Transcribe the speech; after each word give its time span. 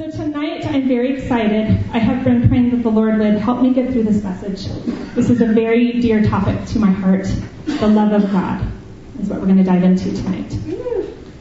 So 0.00 0.10
tonight 0.10 0.64
I'm 0.64 0.88
very 0.88 1.18
excited. 1.18 1.78
I 1.92 1.98
have 1.98 2.24
been 2.24 2.48
praying 2.48 2.70
that 2.70 2.82
the 2.82 2.88
Lord 2.88 3.18
would 3.18 3.34
help 3.34 3.60
me 3.60 3.74
get 3.74 3.92
through 3.92 4.04
this 4.04 4.24
message. 4.24 4.64
This 5.14 5.28
is 5.28 5.42
a 5.42 5.46
very 5.46 6.00
dear 6.00 6.24
topic 6.26 6.64
to 6.68 6.78
my 6.78 6.90
heart. 6.90 7.26
The 7.66 7.86
love 7.86 8.10
of 8.12 8.32
God 8.32 8.66
is 9.20 9.28
what 9.28 9.40
we're 9.40 9.44
going 9.44 9.58
to 9.58 9.62
dive 9.62 9.82
into 9.82 10.10
tonight. 10.16 10.52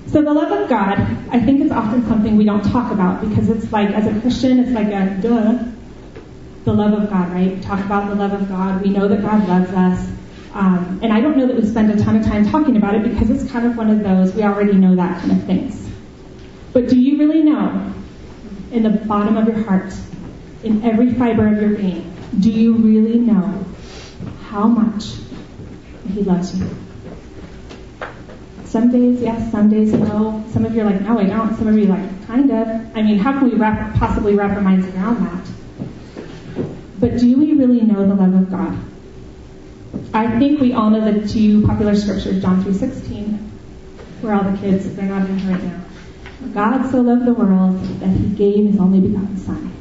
So 0.07 0.21
the 0.21 0.33
love 0.33 0.51
of 0.51 0.67
God, 0.67 0.99
I 1.31 1.39
think 1.39 1.61
is 1.61 1.71
often 1.71 2.05
something 2.09 2.35
we 2.35 2.43
don't 2.43 2.69
talk 2.69 2.91
about 2.91 3.21
because 3.29 3.47
it's 3.47 3.71
like, 3.71 3.91
as 3.91 4.07
a 4.07 4.19
Christian, 4.19 4.59
it's 4.59 4.71
like 4.71 4.87
a 4.87 5.17
duh. 5.21 5.63
The 6.65 6.73
love 6.73 7.01
of 7.01 7.09
God, 7.09 7.31
right? 7.31 7.55
We 7.55 7.61
talk 7.61 7.79
about 7.79 8.09
the 8.09 8.15
love 8.15 8.33
of 8.33 8.49
God. 8.49 8.81
We 8.81 8.89
know 8.89 9.07
that 9.07 9.21
God 9.21 9.47
loves 9.47 9.71
us. 9.71 10.11
Um, 10.53 10.99
and 11.01 11.13
I 11.13 11.21
don't 11.21 11.37
know 11.37 11.47
that 11.47 11.55
we 11.55 11.65
spend 11.65 11.91
a 11.91 12.03
ton 12.03 12.17
of 12.17 12.25
time 12.25 12.45
talking 12.51 12.75
about 12.75 12.95
it 12.95 13.03
because 13.03 13.29
it's 13.29 13.49
kind 13.49 13.65
of 13.65 13.77
one 13.77 13.89
of 13.89 14.03
those, 14.03 14.35
we 14.35 14.43
already 14.43 14.73
know 14.73 14.97
that 14.97 15.21
kind 15.21 15.31
of 15.31 15.45
things. 15.45 15.89
But 16.73 16.89
do 16.89 16.99
you 16.99 17.17
really 17.17 17.41
know 17.41 17.93
in 18.71 18.83
the 18.83 18.89
bottom 18.89 19.37
of 19.37 19.47
your 19.47 19.63
heart, 19.63 19.93
in 20.63 20.83
every 20.83 21.13
fiber 21.13 21.47
of 21.47 21.61
your 21.61 21.75
being, 21.75 22.13
do 22.39 22.51
you 22.51 22.73
really 22.73 23.19
know 23.19 23.65
how 24.49 24.67
much 24.67 25.13
He 26.13 26.21
loves 26.21 26.57
you? 26.57 26.69
Some 28.65 28.91
days, 28.91 29.21
yes, 29.21 29.51
some 29.51 29.69
days, 29.69 29.91
no. 29.93 30.43
Some 30.51 30.63
of 30.63 30.75
you 30.75 30.81
are 30.81 30.85
like, 30.85 31.01
no, 31.01 31.17
I 31.17 31.23
don't. 31.23 31.57
Some 31.57 31.67
of 31.67 31.75
you 31.75 31.85
are 31.85 31.97
like, 31.97 32.27
kind 32.27 32.51
of. 32.51 32.67
I 32.95 33.01
mean, 33.01 33.17
how 33.17 33.31
can 33.33 33.49
we 33.49 33.55
wrap, 33.55 33.95
possibly 33.95 34.35
wrap 34.35 34.51
our 34.51 34.61
minds 34.61 34.85
around 34.95 35.25
that? 35.25 35.47
But 36.99 37.17
do 37.17 37.37
we 37.37 37.53
really 37.53 37.81
know 37.81 38.07
the 38.07 38.13
love 38.13 38.33
of 38.35 38.51
God? 38.51 38.77
I 40.13 40.37
think 40.37 40.59
we 40.59 40.73
all 40.73 40.91
know 40.91 41.11
the 41.11 41.27
two 41.27 41.65
popular 41.65 41.95
scriptures, 41.95 42.41
John 42.41 42.63
3.16, 42.63 43.39
where 44.21 44.35
all 44.35 44.43
the 44.43 44.57
kids, 44.59 44.93
they're 44.95 45.05
not 45.05 45.27
in 45.27 45.39
here 45.39 45.53
right 45.53 45.63
now. 45.63 45.81
God 46.53 46.89
so 46.89 47.01
loved 47.01 47.25
the 47.25 47.33
world 47.33 47.79
that 47.99 48.09
he 48.09 48.29
gave 48.29 48.71
his 48.71 48.79
only 48.79 48.99
begotten 48.99 49.37
Son. 49.37 49.73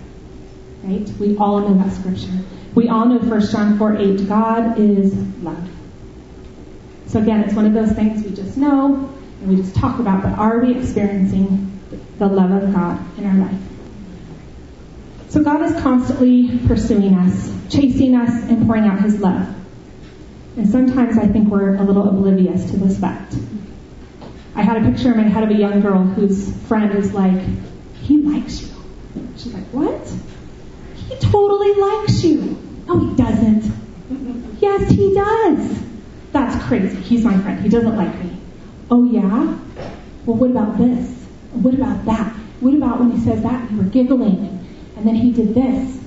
Right? 0.83 1.09
We 1.19 1.37
all 1.37 1.61
know 1.61 1.79
that 1.83 1.93
scripture. 1.93 2.39
We 2.75 2.89
all 2.89 3.07
know 3.07 3.19
1 3.19 3.41
John 3.47 3.79
4 3.79 3.97
8, 3.97 4.29
God 4.29 4.79
is 4.79 5.15
love. 5.43 5.69
So 7.07 7.21
again, 7.21 7.41
it's 7.45 7.55
one 7.55 7.67
of 7.67 7.73
those 7.73 7.93
things 7.93 8.25
we 8.25 8.35
just 8.35 8.57
know 8.57 9.13
and 9.41 9.49
we 9.49 9.57
just 9.57 9.75
talk 9.75 9.99
about, 10.01 10.23
but 10.23 10.33
are 10.39 10.59
we 10.59 10.77
experiencing 10.77 11.81
the 12.19 12.27
love 12.27 12.51
of 12.51 12.73
God 12.73 13.19
in 13.19 13.27
our 13.27 13.35
life? 13.35 13.61
So 15.29 15.43
God 15.43 15.63
is 15.63 15.81
constantly 15.81 16.59
pursuing 16.67 17.15
us, 17.15 17.53
chasing 17.71 18.17
us, 18.17 18.31
and 18.49 18.67
pouring 18.67 18.85
out 18.85 19.01
his 19.01 19.21
love. 19.21 19.55
And 20.57 20.69
sometimes 20.69 21.19
I 21.19 21.29
think 21.29 21.49
we're 21.49 21.77
a 21.77 21.83
little 21.83 22.09
oblivious 22.09 22.71
to 22.71 22.77
this 22.79 22.99
fact. 22.99 23.37
I 24.59 24.63
had 24.63 24.77
a 24.85 24.91
picture 24.91 25.13
in 25.13 25.17
my 25.17 25.29
head 25.29 25.45
of 25.45 25.51
a 25.51 25.55
young 25.55 25.81
girl 25.81 26.03
whose 26.03 26.53
friend 26.67 26.93
is 26.99 27.15
like, 27.15 27.41
he 27.95 28.19
likes 28.19 28.61
you. 28.61 28.69
She's 29.37 29.55
like, 29.55 29.67
what? 29.67 30.13
He 30.97 31.15
totally 31.21 31.75
likes 31.75 32.25
you. 32.25 32.59
No, 32.89 32.99
he 32.99 33.15
doesn't. 33.15 33.73
yes, 34.59 34.91
he 34.91 35.15
does. 35.15 35.81
That's 36.33 36.65
crazy. 36.65 36.97
He's 36.97 37.25
my 37.25 37.39
friend. 37.39 37.61
He 37.61 37.69
doesn't 37.69 37.97
like 37.97 38.13
me. 38.19 38.37
Oh, 38.91 39.05
yeah? 39.05 39.57
Well, 40.27 40.37
what 40.37 40.51
about 40.51 40.77
this? 40.77 41.09
What 41.53 41.75
about 41.75 42.05
that? 42.07 42.33
What 42.59 42.75
about 42.75 42.99
when 42.99 43.13
he 43.13 43.21
says 43.21 43.41
that? 43.45 43.71
You 43.71 43.77
were 43.77 43.85
giggling, 43.85 44.67
and 44.97 45.07
then 45.07 45.15
he 45.15 45.31
did 45.31 45.55
this. 45.55 46.01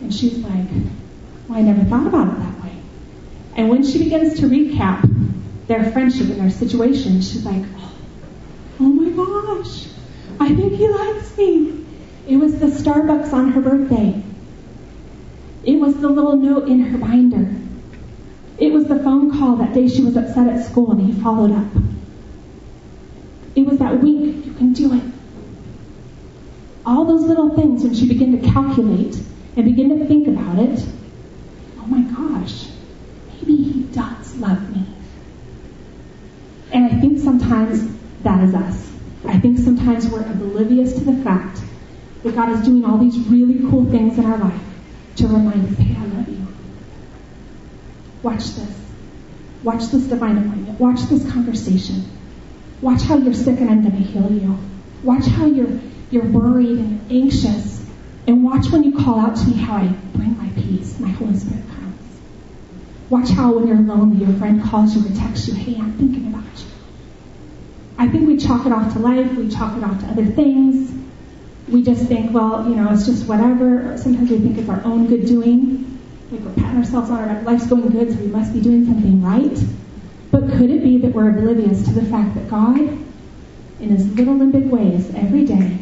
And 0.00 0.14
she's 0.14 0.38
like, 0.38 0.66
well, 1.46 1.58
I 1.58 1.60
never 1.60 1.84
thought 1.84 2.06
about 2.06 2.28
it 2.28 2.38
that 2.38 2.64
way. 2.64 2.78
And 3.54 3.68
when 3.68 3.84
she 3.84 4.02
begins 4.02 4.40
to 4.40 4.46
recap 4.46 5.15
their 5.66 5.90
friendship 5.90 6.28
and 6.28 6.40
their 6.40 6.50
situation, 6.50 7.20
she's 7.20 7.44
like, 7.44 7.64
oh, 7.76 7.92
oh 8.80 8.84
my 8.84 9.10
gosh, 9.10 9.86
I 10.38 10.54
think 10.54 10.74
he 10.74 10.88
likes 10.88 11.36
me. 11.36 11.84
It 12.28 12.36
was 12.36 12.58
the 12.58 12.66
Starbucks 12.66 13.32
on 13.32 13.52
her 13.52 13.60
birthday. 13.60 14.22
It 15.64 15.76
was 15.76 15.96
the 15.96 16.08
little 16.08 16.36
note 16.36 16.68
in 16.68 16.80
her 16.80 16.98
binder. 16.98 17.54
It 18.58 18.72
was 18.72 18.86
the 18.86 18.98
phone 19.00 19.36
call 19.36 19.56
that 19.56 19.74
day 19.74 19.88
she 19.88 20.02
was 20.02 20.16
upset 20.16 20.48
at 20.48 20.64
school 20.64 20.92
and 20.92 21.00
he 21.00 21.20
followed 21.20 21.52
up. 21.52 21.66
It 23.54 23.66
was 23.66 23.78
that 23.78 24.00
wink, 24.00 24.46
you 24.46 24.52
can 24.54 24.72
do 24.72 24.94
it. 24.94 25.02
All 26.84 27.04
those 27.04 27.22
little 27.22 27.56
things, 27.56 27.82
when 27.82 27.94
she 27.94 28.06
began 28.06 28.40
to 28.40 28.50
calculate 28.50 29.16
and 29.56 29.64
begin 29.64 29.98
to 29.98 30.06
think 30.06 30.28
about 30.28 30.58
it, 30.58 30.86
oh 31.80 31.86
my 31.86 32.02
gosh, 32.02 32.68
maybe 33.34 33.56
he 33.56 33.82
does 33.84 34.36
love. 34.36 34.65
Sometimes 37.46 37.96
that 38.24 38.42
is 38.42 38.54
us. 38.54 38.92
I 39.24 39.38
think 39.38 39.58
sometimes 39.58 40.08
we're 40.08 40.22
oblivious 40.22 40.94
to 40.94 41.04
the 41.04 41.22
fact 41.22 41.60
that 42.24 42.34
God 42.34 42.50
is 42.50 42.64
doing 42.64 42.84
all 42.84 42.98
these 42.98 43.16
really 43.28 43.60
cool 43.70 43.84
things 43.84 44.18
in 44.18 44.24
our 44.24 44.36
life 44.36 44.60
to 45.16 45.28
remind 45.28 45.68
us, 45.68 45.78
hey, 45.78 45.94
I 45.96 46.06
love 46.06 46.28
you. 46.28 46.44
Watch 48.24 48.46
this. 48.46 48.80
Watch 49.62 49.84
this 49.92 50.08
divine 50.08 50.38
appointment. 50.38 50.80
Watch 50.80 51.02
this 51.02 51.30
conversation. 51.30 52.04
Watch 52.80 53.02
how 53.02 53.16
you're 53.16 53.32
sick 53.32 53.60
and 53.60 53.70
I'm 53.70 53.82
going 53.88 53.96
to 53.96 54.02
heal 54.02 54.32
you. 54.32 54.58
Watch 55.04 55.26
how 55.26 55.46
you're, 55.46 55.78
you're 56.10 56.26
worried 56.26 56.78
and 56.78 57.12
anxious. 57.12 57.86
And 58.26 58.42
watch 58.42 58.72
when 58.72 58.82
you 58.82 58.98
call 58.98 59.20
out 59.20 59.36
to 59.36 59.46
me 59.46 59.52
how 59.52 59.76
I 59.76 59.86
bring 60.16 60.36
my 60.36 60.48
peace. 60.60 60.98
My 60.98 61.10
Holy 61.10 61.36
Spirit 61.36 61.62
comes. 61.68 62.20
Watch 63.08 63.30
how 63.30 63.52
when 63.52 63.68
you're 63.68 63.76
lonely, 63.76 64.24
your 64.24 64.36
friend 64.36 64.60
calls 64.64 64.96
you 64.96 65.06
or 65.06 65.16
texts 65.16 65.46
you, 65.46 65.54
hey, 65.54 65.76
I'm 65.76 65.96
thinking 65.96 66.26
about 66.26 66.42
you. 66.58 66.75
I 67.98 68.08
think 68.08 68.28
we 68.28 68.36
chalk 68.36 68.66
it 68.66 68.72
off 68.72 68.92
to 68.92 68.98
life. 68.98 69.32
We 69.32 69.48
chalk 69.48 69.76
it 69.76 69.84
off 69.84 70.00
to 70.00 70.06
other 70.06 70.26
things. 70.26 70.92
We 71.68 71.82
just 71.82 72.06
think, 72.06 72.32
well, 72.32 72.68
you 72.68 72.76
know, 72.76 72.92
it's 72.92 73.06
just 73.06 73.26
whatever. 73.26 73.96
Sometimes 73.96 74.30
we 74.30 74.38
think 74.38 74.58
it's 74.58 74.68
our 74.68 74.84
own 74.84 75.06
good 75.06 75.26
doing. 75.26 75.98
Like 76.30 76.40
we're 76.40 76.52
patting 76.54 76.78
ourselves 76.78 77.10
on 77.10 77.28
our 77.28 77.42
life's 77.42 77.66
going 77.66 77.88
good, 77.88 78.12
so 78.12 78.18
we 78.18 78.26
must 78.26 78.52
be 78.52 78.60
doing 78.60 78.84
something 78.84 79.22
right. 79.22 79.58
But 80.30 80.50
could 80.50 80.70
it 80.70 80.82
be 80.82 80.98
that 80.98 81.12
we're 81.12 81.30
oblivious 81.30 81.84
to 81.84 81.92
the 81.92 82.04
fact 82.04 82.34
that 82.34 82.48
God, 82.48 82.78
in 82.78 83.88
His 83.88 84.06
little 84.14 84.40
and 84.42 84.52
big 84.52 84.66
ways, 84.66 85.12
every 85.14 85.44
day, 85.44 85.78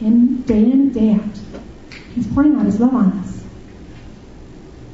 in 0.00 0.42
day 0.42 0.62
in, 0.62 0.92
day 0.92 1.12
out, 1.12 1.60
He's 2.14 2.26
pouring 2.28 2.56
out 2.56 2.64
His 2.64 2.80
love 2.80 2.94
on 2.94 3.12
us. 3.18 3.44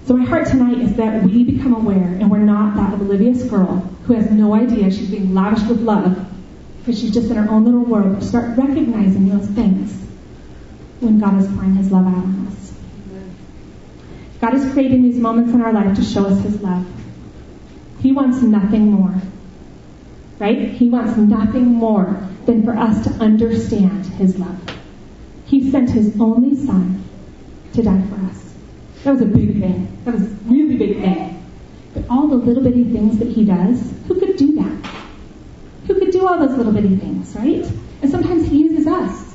So 0.06 0.16
my 0.16 0.24
heart 0.24 0.48
tonight 0.48 0.78
is 0.78 0.94
that 0.96 1.22
we 1.22 1.44
become 1.44 1.74
aware 1.74 2.14
and 2.14 2.30
we're 2.30 2.38
not 2.38 2.76
that 2.76 2.94
oblivious 2.94 3.44
girl 3.44 3.76
who 4.04 4.14
has 4.14 4.30
no 4.30 4.54
idea 4.54 4.90
she's 4.90 5.10
being 5.10 5.34
lavished 5.34 5.68
with 5.68 5.80
love 5.82 6.26
because 6.88 7.02
she's 7.02 7.12
just 7.12 7.30
in 7.30 7.36
her 7.36 7.50
own 7.50 7.66
little 7.66 7.84
world. 7.84 8.14
But 8.14 8.24
start 8.24 8.56
recognizing 8.56 9.28
those 9.28 9.46
things 9.48 9.92
when 11.00 11.20
God 11.20 11.38
is 11.38 11.46
pouring 11.48 11.74
His 11.74 11.92
love 11.92 12.06
out 12.06 12.14
on 12.14 12.46
us. 12.46 12.72
God 14.40 14.54
is 14.54 14.72
creating 14.72 15.02
these 15.02 15.18
moments 15.18 15.52
in 15.52 15.60
our 15.60 15.70
life 15.70 15.94
to 15.96 16.02
show 16.02 16.24
us 16.24 16.42
His 16.42 16.62
love. 16.62 16.86
He 18.00 18.12
wants 18.12 18.40
nothing 18.40 18.90
more. 18.90 19.20
Right? 20.38 20.70
He 20.70 20.88
wants 20.88 21.18
nothing 21.18 21.66
more 21.66 22.26
than 22.46 22.64
for 22.64 22.74
us 22.74 23.04
to 23.04 23.10
understand 23.22 24.06
His 24.06 24.38
love. 24.38 24.58
He 25.44 25.70
sent 25.70 25.90
His 25.90 26.18
only 26.18 26.56
Son 26.56 27.04
to 27.74 27.82
die 27.82 28.02
for 28.08 28.14
us. 28.30 28.54
That 29.04 29.12
was 29.12 29.20
a 29.20 29.26
big 29.26 29.60
thing. 29.60 29.98
That 30.06 30.14
was 30.14 30.22
a 30.22 30.34
really 30.46 30.78
big 30.78 31.02
thing. 31.02 31.46
But 31.92 32.04
all 32.08 32.28
the 32.28 32.36
little 32.36 32.62
bitty 32.62 32.84
things 32.84 33.18
that 33.18 33.28
He 33.28 33.44
does, 33.44 33.92
who 34.06 34.18
could 34.18 34.38
do 34.38 34.57
do 36.18 36.26
all 36.26 36.38
those 36.38 36.56
little 36.56 36.72
bitty 36.72 36.96
things, 36.96 37.34
right? 37.34 37.64
And 38.02 38.10
sometimes 38.10 38.48
He 38.48 38.62
uses 38.62 38.86
us. 38.86 39.34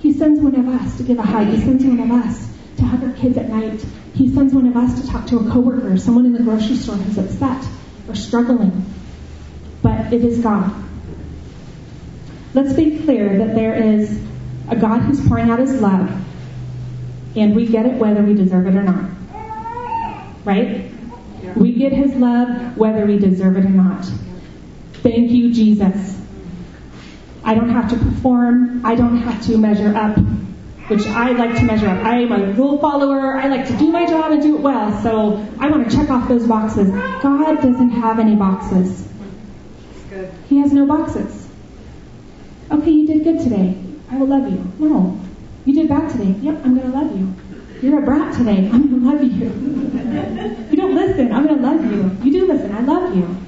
He 0.00 0.12
sends 0.12 0.40
one 0.40 0.54
of 0.54 0.68
us 0.68 0.96
to 0.98 1.02
give 1.02 1.18
a 1.18 1.22
hug. 1.22 1.46
He 1.46 1.60
sends 1.60 1.84
one 1.84 2.00
of 2.00 2.10
us 2.10 2.48
to 2.76 2.84
hug 2.84 3.04
our 3.04 3.12
kids 3.12 3.38
at 3.38 3.48
night. 3.48 3.84
He 4.14 4.32
sends 4.32 4.52
one 4.52 4.66
of 4.66 4.76
us 4.76 5.00
to 5.00 5.08
talk 5.08 5.26
to 5.28 5.38
a 5.38 5.50
coworker, 5.50 5.92
or 5.92 5.96
someone 5.96 6.26
in 6.26 6.32
the 6.32 6.42
grocery 6.42 6.76
store 6.76 6.96
who's 6.96 7.18
upset 7.18 7.64
or 8.08 8.14
struggling. 8.14 8.84
But 9.82 10.12
it 10.12 10.24
is 10.24 10.40
God. 10.40 10.72
Let's 12.52 12.72
be 12.72 12.98
clear 12.98 13.38
that 13.38 13.54
there 13.54 13.74
is 13.74 14.20
a 14.68 14.76
God 14.76 15.00
who's 15.00 15.26
pouring 15.26 15.50
out 15.50 15.58
his 15.58 15.80
love, 15.80 16.10
and 17.36 17.56
we 17.56 17.66
get 17.66 17.86
it 17.86 17.94
whether 17.94 18.22
we 18.22 18.34
deserve 18.34 18.66
it 18.66 18.76
or 18.76 18.82
not. 18.82 19.10
Right? 20.44 20.90
We 21.56 21.72
get 21.72 21.92
his 21.92 22.14
love 22.14 22.76
whether 22.76 23.06
we 23.06 23.18
deserve 23.18 23.56
it 23.56 23.64
or 23.64 23.70
not. 23.70 24.04
Thank 25.02 25.30
you, 25.30 25.52
Jesus. 25.52 26.23
I 27.44 27.54
don't 27.54 27.70
have 27.70 27.90
to 27.90 27.96
perform. 27.96 28.84
I 28.84 28.94
don't 28.94 29.18
have 29.18 29.44
to 29.46 29.58
measure 29.58 29.94
up, 29.94 30.16
which 30.88 31.06
I 31.06 31.32
like 31.32 31.56
to 31.56 31.64
measure 31.64 31.88
up. 31.88 32.04
I 32.04 32.20
am 32.20 32.32
a 32.32 32.52
rule 32.52 32.78
follower. 32.78 33.36
I 33.36 33.48
like 33.48 33.66
to 33.68 33.76
do 33.76 33.92
my 33.92 34.06
job 34.06 34.32
and 34.32 34.42
do 34.42 34.56
it 34.56 34.60
well. 34.60 35.02
So 35.02 35.46
I 35.58 35.68
want 35.68 35.90
to 35.90 35.96
check 35.96 36.10
off 36.10 36.26
those 36.28 36.46
boxes. 36.46 36.90
God 36.90 37.56
doesn't 37.56 37.90
have 37.90 38.18
any 38.18 38.34
boxes. 38.34 39.06
He 40.48 40.58
has 40.58 40.72
no 40.72 40.86
boxes. 40.86 41.48
Okay, 42.70 42.90
you 42.90 43.06
did 43.06 43.24
good 43.24 43.40
today. 43.40 43.76
I 44.10 44.16
will 44.16 44.26
love 44.26 44.50
you. 44.50 44.72
No. 44.78 45.20
You 45.66 45.74
did 45.74 45.88
bad 45.88 46.10
today. 46.10 46.34
Yep, 46.40 46.60
I'm 46.64 46.76
going 46.78 46.90
to 46.90 46.98
love 46.98 47.16
you. 47.16 47.34
You're 47.82 47.98
a 47.98 48.02
brat 48.02 48.34
today. 48.34 48.70
I'm 48.72 48.88
going 48.88 49.00
to 49.00 49.10
love 49.10 49.22
you. 49.22 49.44
you 50.70 50.76
don't 50.76 50.94
listen. 50.94 51.32
I'm 51.32 51.46
going 51.46 51.60
to 51.60 51.62
love 51.62 51.84
you. 51.84 52.24
You 52.24 52.40
do 52.40 52.46
listen. 52.46 52.74
I 52.74 52.80
love 52.80 53.14
you. 53.14 53.43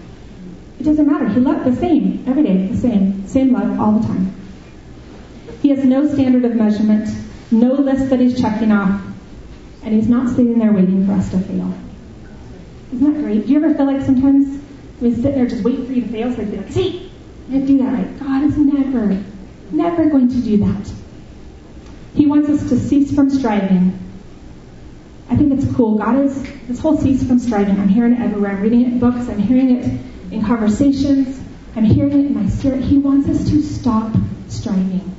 Doesn't 0.87 1.09
matter. 1.09 1.29
He 1.29 1.41
loved 1.41 1.65
the 1.65 1.75
same 1.75 2.23
every 2.29 2.45
day, 2.45 2.69
the 2.69 2.77
same, 2.77 3.27
same 3.27 3.53
love 3.53 3.81
all 3.81 3.99
the 3.99 4.07
time. 4.07 4.33
He 5.61 5.71
has 5.71 5.85
no 5.85 6.07
standard 6.15 6.45
of 6.45 6.55
measurement, 6.55 7.11
no 7.51 7.73
list 7.73 8.09
that 8.11 8.21
he's 8.21 8.41
checking 8.41 8.71
off, 8.71 9.03
and 9.83 9.93
he's 9.93 10.09
not 10.09 10.29
sitting 10.29 10.61
there 10.61 10.73
waiting 10.73 11.05
for 11.05 11.15
us 11.15 11.29
to 11.33 11.41
fail. 11.41 11.75
Isn't 12.93 13.15
that 13.15 13.21
great? 13.21 13.49
Do 13.49 13.53
you 13.53 13.65
ever 13.65 13.75
feel 13.75 13.87
like 13.87 14.01
sometimes 14.03 14.63
we 15.01 15.13
sit 15.13 15.35
there 15.35 15.47
just 15.47 15.65
waiting 15.65 15.87
for 15.87 15.93
you 15.93 16.03
to 16.03 16.09
fail 16.09 16.31
so 16.31 16.37
can 16.37 16.57
like, 16.57 16.71
see, 16.71 17.11
I 17.51 17.59
do 17.59 17.79
that 17.79 17.93
right. 17.93 18.21
God 18.21 18.45
is 18.45 18.57
never, 18.57 19.25
never 19.73 20.09
going 20.09 20.29
to 20.29 20.41
do 20.41 20.59
that. 20.59 20.93
He 22.15 22.27
wants 22.27 22.49
us 22.49 22.69
to 22.69 22.79
cease 22.79 23.13
from 23.13 23.29
striving. 23.29 23.99
I 25.29 25.35
think 25.35 25.53
it's 25.53 25.75
cool. 25.75 25.99
God 25.99 26.25
is, 26.25 26.41
this 26.69 26.79
whole 26.79 26.97
cease 26.97 27.27
from 27.27 27.41
striving, 27.41 27.77
I'm 27.81 27.89
hearing 27.89 28.13
it 28.13 28.21
everywhere. 28.21 28.53
I'm 28.53 28.63
reading 28.63 28.83
it 28.83 28.87
in 28.87 28.99
books, 29.01 29.29
I'm 29.29 29.41
hearing 29.41 29.79
it 29.79 30.01
in 30.31 30.45
conversations, 30.45 31.41
I'm 31.75 31.85
hearing 31.85 32.13
it 32.13 32.27
in 32.27 32.35
my 32.35 32.49
spirit. 32.49 32.83
He 32.83 32.99
wants 32.99 33.29
us 33.29 33.49
to 33.51 33.63
stop 33.63 34.15
striving. 34.49 35.15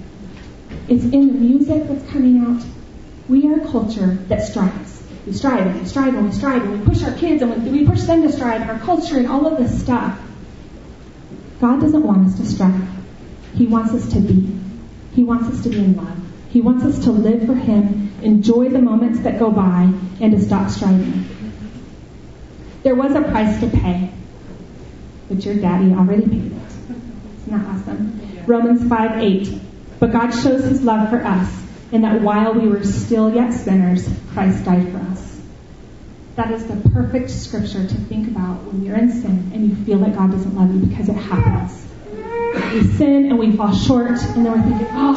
It's 0.87 1.03
in 1.03 1.27
the 1.27 1.33
music 1.33 1.87
that's 1.87 2.09
coming 2.11 2.39
out. 2.39 2.65
We 3.29 3.47
are 3.47 3.59
a 3.59 3.71
culture 3.71 4.15
that 4.27 4.43
strives. 4.43 5.03
We 5.25 5.33
strive 5.33 5.67
and 5.67 5.81
we 5.81 5.85
strive 5.87 6.15
and 6.15 6.25
we 6.25 6.31
strive 6.31 6.63
and 6.63 6.79
we 6.79 6.85
push 6.85 7.03
our 7.03 7.13
kids 7.13 7.41
and 7.41 7.71
we 7.71 7.85
push 7.85 8.03
them 8.03 8.21
to 8.23 8.31
strive 8.31 8.69
our 8.69 8.79
culture 8.79 9.17
and 9.17 9.27
all 9.27 9.45
of 9.45 9.57
this 9.57 9.81
stuff. 9.81 10.19
God 11.59 11.81
doesn't 11.81 12.03
want 12.03 12.27
us 12.27 12.37
to 12.37 12.45
strive. 12.45 12.87
He 13.53 13.67
wants 13.67 13.91
us 13.93 14.13
to 14.13 14.19
be. 14.19 14.57
He 15.13 15.23
wants 15.23 15.53
us 15.53 15.63
to 15.63 15.69
be 15.69 15.79
in 15.79 15.97
love. 15.97 16.17
He 16.49 16.61
wants 16.61 16.85
us 16.85 17.03
to 17.03 17.11
live 17.11 17.45
for 17.45 17.55
Him, 17.55 18.11
enjoy 18.21 18.69
the 18.69 18.79
moments 18.79 19.19
that 19.21 19.37
go 19.39 19.51
by, 19.51 19.91
and 20.21 20.31
to 20.31 20.39
stop 20.39 20.69
striving. 20.69 21.25
There 22.83 22.95
was 22.95 23.13
a 23.13 23.21
price 23.21 23.59
to 23.59 23.67
pay, 23.67 24.11
but 25.27 25.43
your 25.43 25.55
daddy 25.55 25.93
already 25.93 26.23
paid 26.23 26.51
it. 26.51 26.61
Isn't 27.47 27.47
that 27.47 27.65
awesome? 27.65 28.45
Romans 28.45 28.87
5 28.87 29.23
8. 29.23 29.61
But 29.99 30.11
God 30.11 30.31
shows 30.31 30.63
His 30.63 30.83
love 30.83 31.09
for 31.09 31.23
us 31.23 31.63
in 31.91 32.01
that 32.01 32.21
while 32.21 32.53
we 32.53 32.67
were 32.67 32.83
still 32.83 33.33
yet 33.33 33.51
sinners, 33.51 34.07
Christ 34.33 34.65
died 34.65 34.91
for 34.91 34.97
us. 34.97 35.41
That 36.35 36.51
is 36.51 36.67
the 36.67 36.89
perfect 36.91 37.31
scripture 37.31 37.87
to 37.87 37.95
think 37.95 38.27
about 38.27 38.63
when 38.65 38.83
you're 38.83 38.97
in 38.97 39.11
sin 39.11 39.51
and 39.53 39.69
you 39.69 39.75
feel 39.85 39.97
that 39.99 40.15
God 40.15 40.31
doesn't 40.31 40.55
love 40.55 40.73
you 40.73 40.85
because 40.85 41.09
it 41.09 41.15
happens. 41.15 41.83
We 42.73 42.83
sin 42.95 43.25
and 43.25 43.39
we 43.39 43.55
fall 43.55 43.73
short, 43.73 44.11
and 44.11 44.45
then 44.45 44.51
we're 44.51 44.69
thinking, 44.69 44.87
oh, 44.91 45.15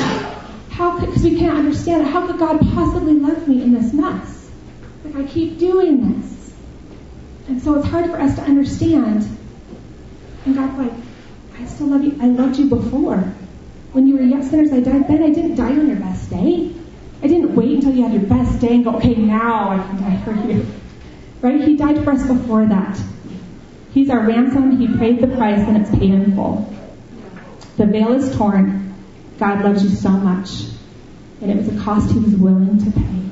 how 0.71 0.99
could, 0.99 1.09
because 1.09 1.25
we 1.25 1.39
can't 1.39 1.57
understand 1.57 2.07
how 2.07 2.27
could 2.27 2.39
God 2.39 2.59
possibly 2.61 3.15
love 3.15 3.47
me 3.47 3.63
in 3.63 3.75
this 3.75 3.93
mess? 3.93 4.51
Like 5.05 5.17
I 5.17 5.25
keep 5.25 5.59
doing 5.59 6.21
this. 6.21 6.55
And 7.49 7.63
so 7.63 7.75
it's 7.75 7.87
hard 7.89 8.11
for 8.11 8.19
us 8.19 8.37
to 8.37 8.43
understand. 8.43 9.25
And 10.45 10.55
God's 10.55 10.79
like, 10.79 10.93
I 11.59 11.67
still 11.67 11.89
love 11.89 12.05
you. 12.05 12.19
I 12.21 12.27
loved 12.27 12.59
you 12.59 12.69
before. 12.69 13.19
When 13.93 14.07
you 14.07 14.17
were 14.17 14.23
yet 14.23 14.45
sinners, 14.45 14.73
I 14.73 14.81
died 14.81 15.09
then. 15.09 15.23
I 15.23 15.31
didn't 15.31 15.57
die 15.57 15.73
on 15.73 15.89
your 15.89 15.99
best 15.99 16.31
day. 16.31 16.73
I 17.23 17.27
didn't 17.27 17.55
wait 17.55 17.75
until 17.75 17.93
you 17.93 18.03
had 18.03 18.13
your 18.13 18.23
best 18.23 18.61
day 18.61 18.75
and 18.75 18.85
go, 18.85 18.97
okay, 18.97 19.15
now 19.15 19.71
I 19.71 19.77
can 19.77 20.01
die 20.01 20.23
for 20.25 20.33
you. 20.49 20.67
Right? 21.43 21.61
He 21.61 21.77
died 21.77 22.03
for 22.05 22.13
us 22.13 22.27
before 22.27 22.67
that. 22.67 23.01
He's 23.93 24.09
our 24.09 24.27
ransom. 24.27 24.79
He 24.79 24.87
paid 24.99 25.21
the 25.21 25.27
price 25.37 25.61
and 25.67 25.77
it's 25.77 25.91
paid 25.91 26.15
in 26.15 26.35
full. 26.35 26.73
The 27.77 27.87
veil 27.87 28.13
is 28.13 28.37
torn 28.37 28.95
God 29.39 29.65
loves 29.65 29.83
you 29.83 29.91
so 29.91 30.11
much. 30.11 30.51
And 31.41 31.51
it 31.51 31.57
was 31.57 31.69
a 31.69 31.81
cost 31.83 32.13
he 32.13 32.19
was 32.19 32.37
willing 32.37 32.79
to 32.85 32.91
pay. 32.91 33.31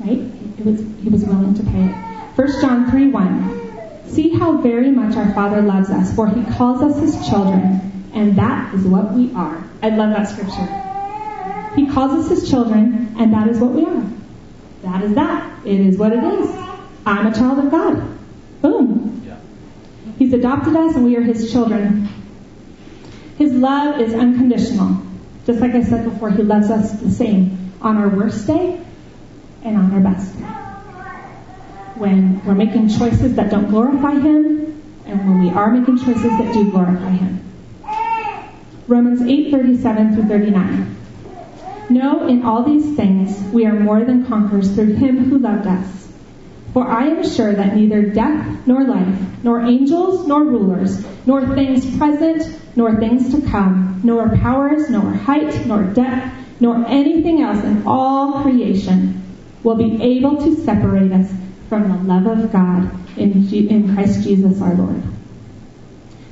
Right? 0.00 0.18
It 0.58 0.64
was, 0.64 0.80
he 1.02 1.10
was 1.10 1.22
willing 1.24 1.54
to 1.54 1.62
pay 1.62 1.84
it. 1.84 1.94
1 2.36 2.60
John 2.62 2.90
3 2.90 3.10
1. 3.10 3.61
See 4.12 4.30
how 4.30 4.58
very 4.58 4.90
much 4.90 5.16
our 5.16 5.32
Father 5.34 5.62
loves 5.62 5.90
us, 5.90 6.14
for 6.14 6.28
he 6.28 6.44
calls 6.54 6.82
us 6.82 6.98
his 7.00 7.28
children, 7.28 8.10
and 8.14 8.36
that 8.36 8.74
is 8.74 8.84
what 8.84 9.12
we 9.12 9.32
are. 9.34 9.64
I 9.82 9.88
love 9.88 10.10
that 10.10 10.28
scripture. 10.28 11.74
He 11.74 11.90
calls 11.92 12.12
us 12.12 12.28
his 12.28 12.50
children, 12.50 13.14
and 13.18 13.32
that 13.32 13.48
is 13.48 13.58
what 13.58 13.72
we 13.72 13.86
are. 13.86 14.04
That 14.82 15.02
is 15.02 15.14
that. 15.14 15.66
It 15.66 15.80
is 15.80 15.96
what 15.96 16.12
it 16.12 16.22
is. 16.22 16.50
I'm 17.06 17.26
a 17.26 17.34
child 17.34 17.64
of 17.64 17.70
God. 17.70 18.18
Boom. 18.60 19.22
Yeah. 19.26 19.38
He's 20.18 20.32
adopted 20.34 20.76
us, 20.76 20.94
and 20.94 21.04
we 21.04 21.16
are 21.16 21.22
his 21.22 21.50
children. 21.50 22.08
His 23.38 23.52
love 23.52 24.00
is 24.00 24.12
unconditional. 24.12 25.02
Just 25.46 25.60
like 25.60 25.72
I 25.72 25.82
said 25.82 26.04
before, 26.04 26.30
He 26.30 26.42
loves 26.42 26.70
us 26.70 26.92
the 27.00 27.10
same 27.10 27.72
on 27.80 27.96
our 27.96 28.08
worst 28.08 28.46
day 28.46 28.80
and 29.64 29.76
on 29.76 29.92
our 29.92 30.00
best 30.00 30.38
day. 30.38 30.61
When 32.02 32.44
we're 32.44 32.56
making 32.56 32.88
choices 32.88 33.36
that 33.36 33.48
don't 33.48 33.70
glorify 33.70 34.14
Him, 34.14 34.82
and 35.06 35.24
when 35.24 35.38
we 35.38 35.50
are 35.50 35.70
making 35.70 35.98
choices 35.98 36.36
that 36.36 36.52
do 36.52 36.68
glorify 36.68 37.10
Him. 37.10 37.38
Romans 38.88 39.20
8:37 39.20 40.14
through 40.16 40.24
39. 40.24 40.96
No, 41.90 42.26
in 42.26 42.42
all 42.42 42.64
these 42.64 42.96
things 42.96 43.40
we 43.52 43.66
are 43.66 43.78
more 43.78 44.02
than 44.02 44.26
conquerors 44.26 44.72
through 44.74 44.94
Him 44.94 45.30
who 45.30 45.38
loved 45.38 45.68
us. 45.68 46.08
For 46.72 46.88
I 46.88 47.06
am 47.06 47.22
sure 47.22 47.52
that 47.52 47.76
neither 47.76 48.02
death 48.02 48.66
nor 48.66 48.82
life, 48.82 49.20
nor 49.44 49.60
angels 49.60 50.26
nor 50.26 50.42
rulers, 50.42 51.06
nor 51.24 51.54
things 51.54 51.86
present 51.98 52.42
nor 52.74 52.96
things 52.96 53.32
to 53.32 53.48
come, 53.48 54.00
nor 54.02 54.28
powers, 54.38 54.90
nor 54.90 55.12
height, 55.12 55.66
nor 55.68 55.84
depth, 55.84 56.34
nor 56.58 56.84
anything 56.88 57.42
else 57.42 57.62
in 57.62 57.84
all 57.86 58.42
creation 58.42 59.22
will 59.62 59.76
be 59.76 60.02
able 60.02 60.38
to 60.38 60.56
separate 60.64 61.12
us 61.12 61.30
from 61.72 61.88
the 61.88 62.12
love 62.12 62.26
of 62.26 62.52
God 62.52 62.90
in, 63.16 63.48
in 63.50 63.94
Christ 63.94 64.24
Jesus 64.24 64.60
our 64.60 64.74
Lord. 64.74 65.02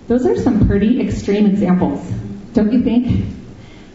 Those 0.06 0.26
are 0.26 0.36
some 0.36 0.66
pretty 0.66 1.00
extreme 1.00 1.46
examples, 1.46 2.06
don't 2.52 2.70
you 2.70 2.82
think? 2.82 3.24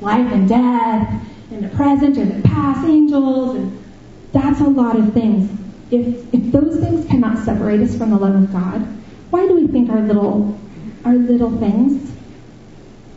Life 0.02 0.32
and 0.32 0.50
death, 0.50 1.24
in 1.52 1.62
the 1.62 1.70
present 1.76 2.18
or 2.18 2.26
the 2.26 2.42
past, 2.42 2.88
angels, 2.88 3.58
and 3.58 3.84
that's 4.32 4.60
a 4.60 4.64
lot 4.64 4.98
of 4.98 5.14
things. 5.14 5.52
If, 5.92 6.34
if 6.34 6.52
those 6.52 6.80
things 6.80 7.08
cannot 7.08 7.38
separate 7.46 7.80
us 7.82 7.96
from 7.96 8.10
the 8.10 8.18
love 8.18 8.34
of 8.34 8.52
God, 8.52 8.82
why 9.30 9.48
do 9.48 9.54
we 9.54 9.68
think 9.68 9.92
our 9.92 10.02
little, 10.02 10.60
our 11.04 11.14
little 11.14 11.56
things 11.60 12.12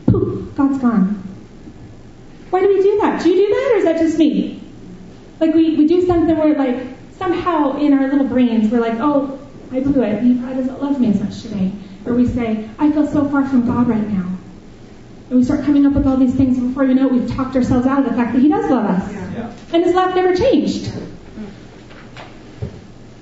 poof, 0.05 0.55
God's 0.55 0.77
gone. 0.81 1.15
Why 2.51 2.61
do 2.61 2.69
we 2.69 2.83
do 2.83 2.99
that? 3.01 3.23
Do 3.23 3.31
you 3.31 3.47
do 3.47 3.55
that 3.55 3.73
or 3.73 3.77
is 3.79 3.85
that 3.85 3.97
just 3.97 4.19
me? 4.19 4.63
Like 5.41 5.55
we, 5.55 5.77
we 5.77 5.87
do 5.87 6.07
something 6.07 6.37
where 6.37 6.55
like 6.55 6.98
somehow 7.19 7.77
in 7.79 7.93
our 7.93 8.09
little 8.09 8.27
brains 8.27 8.71
we're 8.71 8.81
like, 8.81 8.99
oh, 9.01 9.39
I 9.71 9.81
blew 9.81 10.03
it. 10.03 10.23
He 10.23 10.39
probably 10.39 10.57
doesn't 10.57 10.83
love 10.83 11.01
me 11.01 11.11
as 11.11 11.21
much 11.21 11.43
today. 11.43 11.73
Or 12.07 12.15
we 12.15 12.27
say, 12.27 12.69
I 12.79 12.91
feel 12.91 13.07
so 13.07 13.29
far 13.29 13.47
from 13.47 13.67
God 13.67 13.89
right 13.89 14.09
now. 14.09 14.39
And 15.29 15.39
we 15.39 15.45
start 15.45 15.65
coming 15.65 15.85
up 15.85 15.93
with 15.93 16.07
all 16.07 16.17
these 16.17 16.35
things, 16.35 16.57
and 16.57 16.69
before 16.69 16.85
you 16.85 16.95
know 16.95 17.07
it, 17.07 17.13
we've 17.13 17.31
talked 17.31 17.55
ourselves 17.55 17.87
out 17.87 17.99
of 17.99 18.07
the 18.07 18.17
fact 18.17 18.33
that 18.33 18.41
He 18.41 18.49
does 18.49 18.71
love 18.71 18.87
us. 18.87 19.13
Yeah. 19.13 19.53
And 19.75 19.85
His 19.85 19.95
love 19.95 20.15
never 20.15 20.35
changed. 20.35 20.91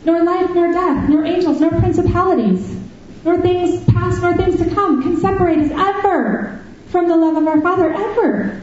Nor 0.04 0.22
life, 0.22 0.50
nor 0.50 0.72
death, 0.72 1.08
nor 1.08 1.24
angels, 1.24 1.60
nor 1.60 1.70
principalities, 1.70 2.78
nor 3.24 3.40
things 3.40 3.82
past, 3.92 4.22
nor 4.22 4.36
things 4.36 4.56
to 4.58 4.72
come 4.72 5.02
can 5.02 5.16
separate 5.16 5.58
us 5.58 5.72
ever 5.72 6.64
from 6.90 7.08
the 7.08 7.16
love 7.16 7.36
of 7.36 7.48
our 7.48 7.60
Father 7.60 7.92
ever. 7.92 8.62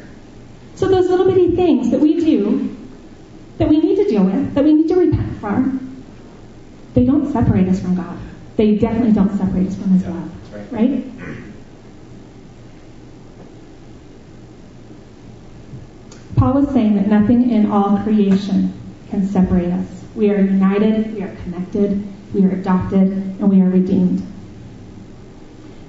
So 0.76 0.88
those 0.88 1.10
little 1.10 1.26
bitty 1.26 1.58
things 1.58 1.92
that 1.92 2.00
we 2.00 2.24
do, 2.24 2.78
that 3.58 3.70
we 3.70 3.80
need 3.80 3.96
to 3.98 4.06
deal 4.06 4.24
with, 4.24 4.54
that 4.54 4.64
we 4.64 4.74
need 4.74 4.88
to 4.88 4.96
repent 4.96 5.38
for, 5.40 5.80
they 6.94 7.06
don't 7.06 7.32
separate 7.32 7.68
us 7.68 7.80
from 7.80 7.96
God. 7.96 8.18
They 8.56 8.78
definitely 8.78 9.14
don't 9.14 9.36
separate 9.38 9.68
us 9.68 9.76
from 9.76 9.92
His 9.92 10.04
yeah, 10.04 10.10
love. 10.10 10.32
Right. 10.54 10.72
right? 10.72 11.04
Paul 16.36 16.54
was 16.54 16.70
saying 16.70 16.96
that 16.96 17.08
nothing 17.08 17.52
in 17.52 17.72
all 17.72 17.98
creation 18.00 18.74
can 19.10 19.26
separate 19.28 19.72
us. 19.72 19.88
We 20.16 20.30
are 20.30 20.42
united, 20.42 21.14
we 21.14 21.24
are 21.24 21.36
connected, 21.44 22.06
we 22.34 22.46
are 22.46 22.52
adopted, 22.52 23.02
and 23.02 23.50
we 23.50 23.62
are 23.62 23.70
redeemed. 23.70 24.22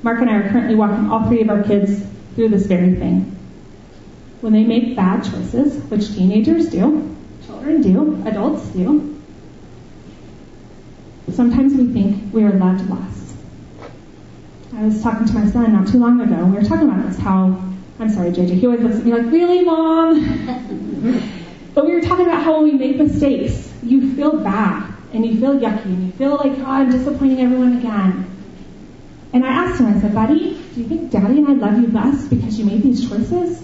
Mark 0.03 0.21
and 0.21 0.31
I 0.31 0.37
are 0.37 0.51
currently 0.51 0.75
walking 0.75 1.11
all 1.11 1.27
three 1.27 1.41
of 1.41 1.49
our 1.51 1.63
kids 1.63 2.03
through 2.35 2.51
this 2.51 2.67
very 2.67 2.95
thing. 2.95 3.35
When 4.43 4.53
they 4.53 4.65
make 4.65 4.95
bad 4.95 5.25
choices, 5.25 5.83
which 5.85 6.15
teenagers 6.15 6.69
do, 6.69 7.14
children 7.47 7.83
do, 7.83 8.23
adults 8.27 8.67
do, 8.69 9.23
sometimes 11.33 11.75
we 11.75 11.93
think 11.93 12.33
we 12.33 12.45
are 12.45 12.53
loved 12.53 12.89
less. 12.89 13.35
I 14.75 14.85
was 14.85 15.03
talking 15.03 15.27
to 15.27 15.35
my 15.35 15.51
son 15.51 15.73
not 15.73 15.89
too 15.89 15.99
long 15.99 16.21
ago, 16.21 16.35
and 16.35 16.53
we 16.53 16.59
were 16.59 16.65
talking 16.65 16.89
about 16.89 17.07
this, 17.07 17.19
how, 17.19 17.61
I'm 17.99 18.11
sorry, 18.11 18.31
JJ, 18.31 18.59
he 18.59 18.67
always 18.67 18.81
looks 18.81 18.97
at 18.97 19.05
me 19.05 19.13
like, 19.13 19.31
really, 19.31 19.65
mom? 19.65 20.21
but 21.75 21.87
we 21.87 21.93
were 21.93 22.01
talking 22.01 22.27
about 22.27 22.43
how 22.43 22.61
when 22.61 22.73
we 22.73 22.73
make 22.73 22.97
mistakes, 22.97 23.73
you 23.83 24.15
feel 24.15 24.39
bad, 24.39 24.93
and 25.13 25.25
you 25.25 25.39
feel 25.39 25.59
yucky, 25.59 25.85
and 25.85 26.07
you 26.07 26.13
feel 26.13 26.37
like, 26.37 26.59
oh, 26.59 26.65
I'm 26.67 26.91
disappointing 26.91 27.41
everyone 27.41 27.79
again. 27.79 28.31
And 29.33 29.45
I 29.45 29.49
asked 29.49 29.81
him, 29.81 29.87
I 29.87 30.01
said, 30.01 30.15
buddy, 30.15 30.55
do 30.75 30.81
you 30.81 30.87
think 30.87 31.11
daddy 31.11 31.39
and 31.39 31.49
I 31.49 31.53
love 31.53 31.81
you 31.81 31.89
less 31.89 32.25
because 32.29 32.59
you 32.59 32.65
made 32.65 32.83
these 32.83 33.09
choices? 33.09 33.63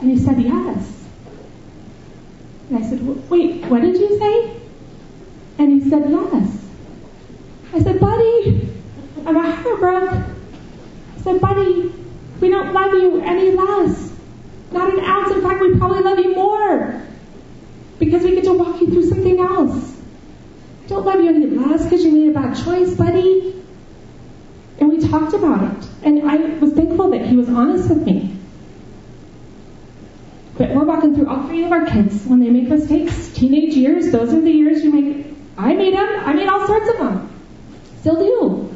And 0.00 0.10
he 0.10 0.18
said, 0.18 0.38
yes. 0.40 0.93
And 2.68 2.78
I 2.78 2.88
said, 2.88 3.30
wait, 3.30 3.64
what 3.66 3.82
did 3.82 3.96
you 3.96 4.18
say? 4.18 4.60
And 5.58 5.82
he 5.82 5.90
said, 5.90 6.10
yes. 6.10 6.66
I 7.72 7.80
said, 7.80 8.00
buddy, 8.00 8.68
I'm 9.26 9.36
a 9.36 9.50
heartbroken. 9.56 10.36
I 11.16 11.20
said, 11.20 11.40
buddy, 11.40 11.92
we 12.40 12.48
don't 12.48 12.72
love 12.72 12.92
you 12.92 13.20
any 13.20 13.50
less 13.50 14.12
Not 14.72 14.92
an 14.92 15.04
ounce. 15.04 15.34
In 15.34 15.42
fact, 15.42 15.60
we 15.60 15.76
probably 15.76 16.00
love 16.02 16.18
you 16.18 16.34
more 16.34 17.02
because 17.98 18.22
we 18.22 18.34
get 18.34 18.44
to 18.44 18.52
walk 18.52 18.80
you 18.80 18.88
through 18.88 19.06
something 19.06 19.38
else. 19.38 19.96
Don't 20.88 21.04
love 21.04 21.20
you 21.20 21.28
any 21.28 21.46
less 21.46 21.84
because 21.84 22.04
you 22.04 22.12
made 22.12 22.30
a 22.30 22.32
bad 22.32 22.54
choice, 22.64 22.94
buddy. 22.94 23.62
And 24.80 24.88
we 24.90 24.98
talked 24.98 25.32
about 25.32 25.62
it. 25.62 25.88
And 26.02 26.28
I 26.28 26.36
was 26.58 26.72
thankful 26.72 27.10
that 27.10 27.24
he 27.24 27.36
was 27.36 27.48
honest 27.48 27.88
with 27.88 28.04
me. 28.04 28.33
But 30.56 30.70
we're 30.70 30.84
walking 30.84 31.14
through 31.14 31.28
all 31.28 31.48
three 31.48 31.64
of 31.64 31.72
our 31.72 31.84
kids 31.84 32.24
when 32.26 32.40
they 32.40 32.48
make 32.48 32.68
mistakes. 32.68 33.28
Teenage 33.32 33.74
years, 33.74 34.12
those 34.12 34.32
are 34.32 34.40
the 34.40 34.50
years 34.50 34.84
you 34.84 34.92
make. 34.92 35.26
I 35.58 35.74
made 35.74 35.94
them. 35.94 36.08
I 36.08 36.32
made 36.32 36.48
all 36.48 36.66
sorts 36.66 36.88
of 36.90 36.98
them. 36.98 37.44
Still 38.00 38.16
do. 38.16 38.74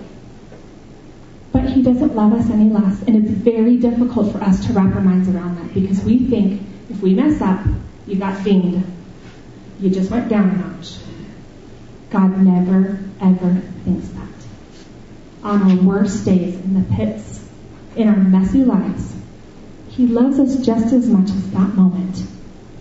But 1.52 1.70
he 1.70 1.82
doesn't 1.82 2.16
love 2.16 2.32
us 2.32 2.50
any 2.50 2.68
less. 2.68 3.02
And 3.02 3.16
it's 3.16 3.30
very 3.30 3.76
difficult 3.76 4.32
for 4.32 4.42
us 4.42 4.66
to 4.66 4.72
wrap 4.72 4.94
our 4.94 5.00
minds 5.00 5.28
around 5.28 5.56
that 5.56 5.72
because 5.72 6.02
we 6.02 6.18
think 6.26 6.62
if 6.90 7.00
we 7.00 7.14
mess 7.14 7.40
up, 7.40 7.64
you 8.06 8.16
got 8.16 8.42
dinged. 8.42 8.84
You 9.80 9.90
just 9.90 10.10
went 10.10 10.28
down 10.28 10.50
a 10.50 10.56
notch. 10.56 10.96
God 12.10 12.38
never, 12.38 12.98
ever 13.20 13.62
thinks 13.84 14.08
that. 14.08 14.28
On 15.44 15.70
our 15.70 15.76
worst 15.84 16.24
days, 16.24 16.54
in 16.54 16.74
the 16.74 16.96
pits, 16.96 17.46
in 17.94 18.08
our 18.08 18.16
messy 18.16 18.64
lives, 18.64 19.14
He 19.98 20.06
loves 20.06 20.38
us 20.38 20.64
just 20.64 20.94
as 20.94 21.08
much 21.08 21.28
as 21.28 21.50
that 21.50 21.74
moment 21.74 22.22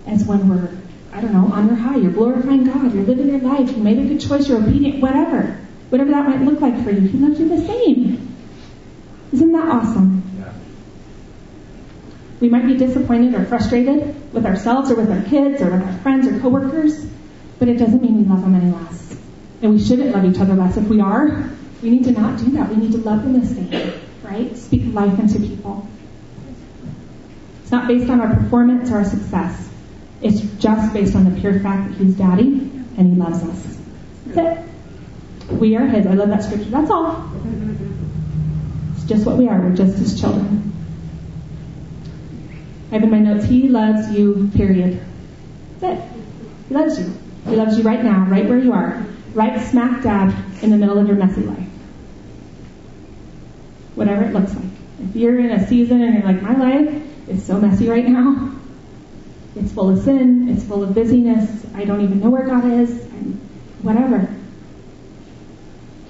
as 0.05 0.23
when 0.23 0.47
we're, 0.47 0.69
I 1.11 1.19
don't 1.19 1.33
know, 1.33 1.51
on 1.51 1.65
your 1.65 1.75
high. 1.75 1.95
You're 1.95 2.11
glorifying 2.11 2.65
God. 2.65 2.93
You're 2.93 3.05
living 3.05 3.27
your 3.29 3.39
life. 3.39 3.75
You 3.75 3.81
made 3.81 3.97
a 3.97 4.03
good 4.03 4.21
choice. 4.21 4.47
You're 4.47 4.59
obedient. 4.59 5.01
Whatever. 5.01 5.59
Whatever 5.89 6.11
that 6.11 6.29
might 6.29 6.41
look 6.41 6.61
like 6.61 6.83
for 6.83 6.91
you. 6.91 7.07
He 7.07 7.17
loves 7.17 7.39
you 7.39 7.49
the 7.49 7.65
same. 7.65 8.37
Isn't 9.33 9.51
that 9.51 9.67
awesome? 9.67 10.21
Yeah. 10.37 10.53
We 12.39 12.49
might 12.49 12.67
be 12.67 12.77
disappointed 12.77 13.33
or 13.33 13.45
frustrated 13.45 14.31
with 14.31 14.45
ourselves 14.45 14.91
or 14.91 14.95
with 14.95 15.09
our 15.09 15.23
kids 15.23 15.59
or 15.59 15.71
with 15.71 15.81
our 15.81 15.97
friends 16.03 16.27
or 16.27 16.39
coworkers, 16.39 17.03
but 17.57 17.67
it 17.67 17.77
doesn't 17.77 17.99
mean 17.99 18.17
we 18.17 18.29
love 18.29 18.41
them 18.41 18.53
any 18.53 18.71
less. 18.71 19.17
And 19.63 19.71
we 19.71 19.83
shouldn't 19.83 20.11
love 20.13 20.23
each 20.23 20.39
other 20.39 20.53
less. 20.53 20.77
If 20.77 20.87
we 20.87 21.01
are, 21.01 21.49
we 21.81 21.89
need 21.89 22.03
to 22.03 22.11
not 22.11 22.37
do 22.37 22.51
that. 22.51 22.69
We 22.69 22.75
need 22.75 22.91
to 22.91 22.99
love 22.99 23.23
them 23.23 23.39
the 23.39 23.47
same, 23.47 24.01
right? 24.21 24.55
Speak 24.55 24.93
life 24.93 25.17
into 25.17 25.39
people. 25.39 25.87
It's 27.67 27.71
not 27.73 27.89
based 27.89 28.09
on 28.09 28.21
our 28.21 28.33
performance 28.33 28.89
or 28.89 28.99
our 28.99 29.03
success. 29.03 29.67
It's 30.21 30.39
just 30.39 30.93
based 30.93 31.17
on 31.17 31.29
the 31.29 31.37
pure 31.37 31.59
fact 31.59 31.89
that 31.89 31.97
He's 31.97 32.15
Daddy 32.15 32.71
and 32.95 33.13
He 33.13 33.19
loves 33.19 33.43
us. 33.43 33.77
That's 34.27 34.57
it. 34.57 35.51
We 35.51 35.75
are 35.75 35.85
His. 35.85 36.07
I 36.07 36.13
love 36.13 36.29
that 36.29 36.45
scripture. 36.45 36.69
That's 36.69 36.89
all. 36.89 37.29
It's 38.93 39.03
just 39.03 39.25
what 39.25 39.35
we 39.35 39.49
are. 39.49 39.59
We're 39.59 39.75
just 39.75 39.97
His 39.97 40.17
children. 40.17 40.71
I 42.89 42.93
have 42.93 43.03
in 43.03 43.11
my 43.11 43.19
notes, 43.19 43.43
He 43.43 43.67
loves 43.67 44.11
you, 44.11 44.49
period. 44.55 45.05
That's 45.81 45.99
it. 45.99 46.21
He 46.69 46.73
loves 46.73 46.97
you. 46.97 47.13
He 47.49 47.57
loves 47.57 47.77
you 47.77 47.83
right 47.83 48.01
now, 48.01 48.27
right 48.29 48.47
where 48.47 48.59
you 48.59 48.71
are 48.71 49.05
right 49.33 49.61
smack 49.61 50.03
dab 50.03 50.33
in 50.63 50.69
the 50.69 50.77
middle 50.77 50.97
of 50.97 51.05
your 51.05 51.17
messy 51.17 51.41
life. 51.41 51.67
Whatever 53.95 54.23
it 54.23 54.31
looks 54.31 54.55
like. 54.55 54.63
If 55.09 55.17
you're 55.17 55.37
in 55.37 55.51
a 55.51 55.67
season 55.67 56.01
and 56.01 56.13
you're 56.13 56.23
like, 56.23 56.41
my 56.41 56.55
life 56.55 57.03
is 57.27 57.45
so 57.45 57.59
messy 57.59 57.89
right 57.89 58.07
now, 58.07 58.55
it's 59.55 59.71
full 59.71 59.89
of 59.89 60.03
sin, 60.03 60.49
it's 60.49 60.63
full 60.63 60.83
of 60.83 60.93
busyness, 60.93 61.65
I 61.73 61.85
don't 61.85 62.01
even 62.01 62.19
know 62.19 62.29
where 62.29 62.45
God 62.45 62.65
is, 62.65 62.91
and 62.91 63.39
whatever. 63.81 64.27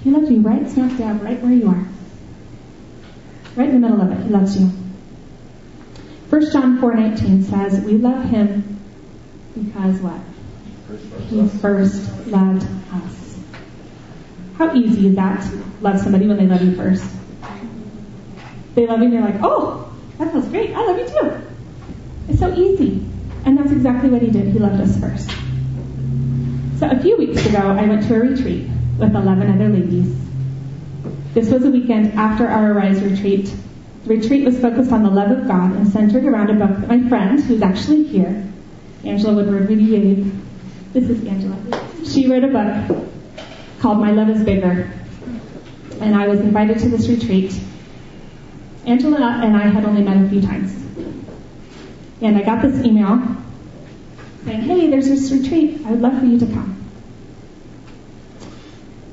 He 0.02 0.10
loves 0.10 0.30
you 0.30 0.40
right 0.40 0.68
smack 0.68 0.96
dab, 0.96 1.22
right 1.22 1.40
where 1.42 1.52
you 1.52 1.68
are. 1.68 1.86
Right 3.56 3.68
in 3.68 3.80
the 3.80 3.88
middle 3.88 4.00
of 4.00 4.12
it. 4.12 4.24
He 4.24 4.30
loves 4.30 4.56
you. 4.58 4.70
1 6.30 6.52
John 6.52 6.78
4.19 6.78 7.44
says, 7.44 7.80
we 7.84 7.92
love 7.92 8.24
him 8.24 8.78
because 9.54 9.98
what? 10.00 10.20
He 11.28 11.46
first 11.58 12.26
loved 12.26 12.66
us. 12.92 13.38
How 14.56 14.74
easy 14.74 15.08
is 15.08 15.16
that 15.16 15.42
to 15.42 15.64
love 15.80 16.00
somebody 16.00 16.26
when 16.26 16.36
they 16.36 16.46
love 16.46 16.62
you 16.62 16.74
first? 16.76 17.04
They 18.74 18.86
love 18.86 19.00
you 19.00 19.06
and 19.06 19.14
you're 19.14 19.22
like, 19.22 19.40
oh, 19.42 19.87
that 20.18 20.32
feels 20.32 20.48
great. 20.48 20.74
I 20.74 20.84
love 20.84 20.98
you 20.98 21.08
too. 21.08 21.40
It's 22.28 22.38
so 22.38 22.52
easy. 22.54 23.06
And 23.44 23.56
that's 23.56 23.72
exactly 23.72 24.10
what 24.10 24.22
he 24.22 24.30
did. 24.30 24.48
He 24.48 24.58
loved 24.58 24.80
us 24.80 24.98
first. 25.00 25.30
So 26.78 26.88
a 26.90 27.00
few 27.00 27.16
weeks 27.16 27.44
ago, 27.46 27.58
I 27.58 27.86
went 27.86 28.06
to 28.06 28.14
a 28.14 28.18
retreat 28.20 28.68
with 28.98 29.14
11 29.14 29.50
other 29.50 29.68
ladies. 29.68 30.16
This 31.34 31.50
was 31.50 31.64
a 31.64 31.70
weekend 31.70 32.12
after 32.14 32.46
our 32.48 32.72
Arise 32.72 33.02
retreat. 33.02 33.52
The 34.04 34.16
retreat 34.16 34.44
was 34.44 34.58
focused 34.60 34.92
on 34.92 35.02
the 35.02 35.10
love 35.10 35.30
of 35.30 35.46
God 35.46 35.72
and 35.72 35.88
centered 35.88 36.24
around 36.24 36.50
a 36.50 36.54
book 36.54 36.78
that 36.80 36.88
my 36.88 37.08
friend, 37.08 37.42
who's 37.42 37.62
actually 37.62 38.04
here, 38.04 38.44
Angela 39.04 39.34
Woodward 39.34 39.68
Rudy 39.68 40.30
this 40.92 41.10
is 41.10 41.24
Angela. 41.26 41.56
She 42.04 42.30
wrote 42.30 42.44
a 42.44 42.48
book 42.48 43.06
called 43.78 44.00
My 44.00 44.10
Love 44.10 44.30
is 44.30 44.42
Bigger. 44.42 44.90
And 46.00 46.14
I 46.14 46.26
was 46.26 46.40
invited 46.40 46.78
to 46.78 46.88
this 46.88 47.08
retreat. 47.08 47.60
Angela 48.88 49.40
and 49.42 49.56
I 49.56 49.68
had 49.68 49.84
only 49.84 50.02
met 50.02 50.24
a 50.24 50.28
few 50.28 50.40
times. 50.40 50.74
And 52.20 52.36
I 52.36 52.42
got 52.42 52.62
this 52.62 52.84
email 52.84 53.36
saying, 54.44 54.62
hey, 54.62 54.90
there's 54.90 55.08
this 55.08 55.30
retreat. 55.30 55.80
I 55.84 55.90
would 55.90 56.00
love 56.00 56.18
for 56.18 56.26
you 56.26 56.38
to 56.38 56.46
come. 56.46 56.74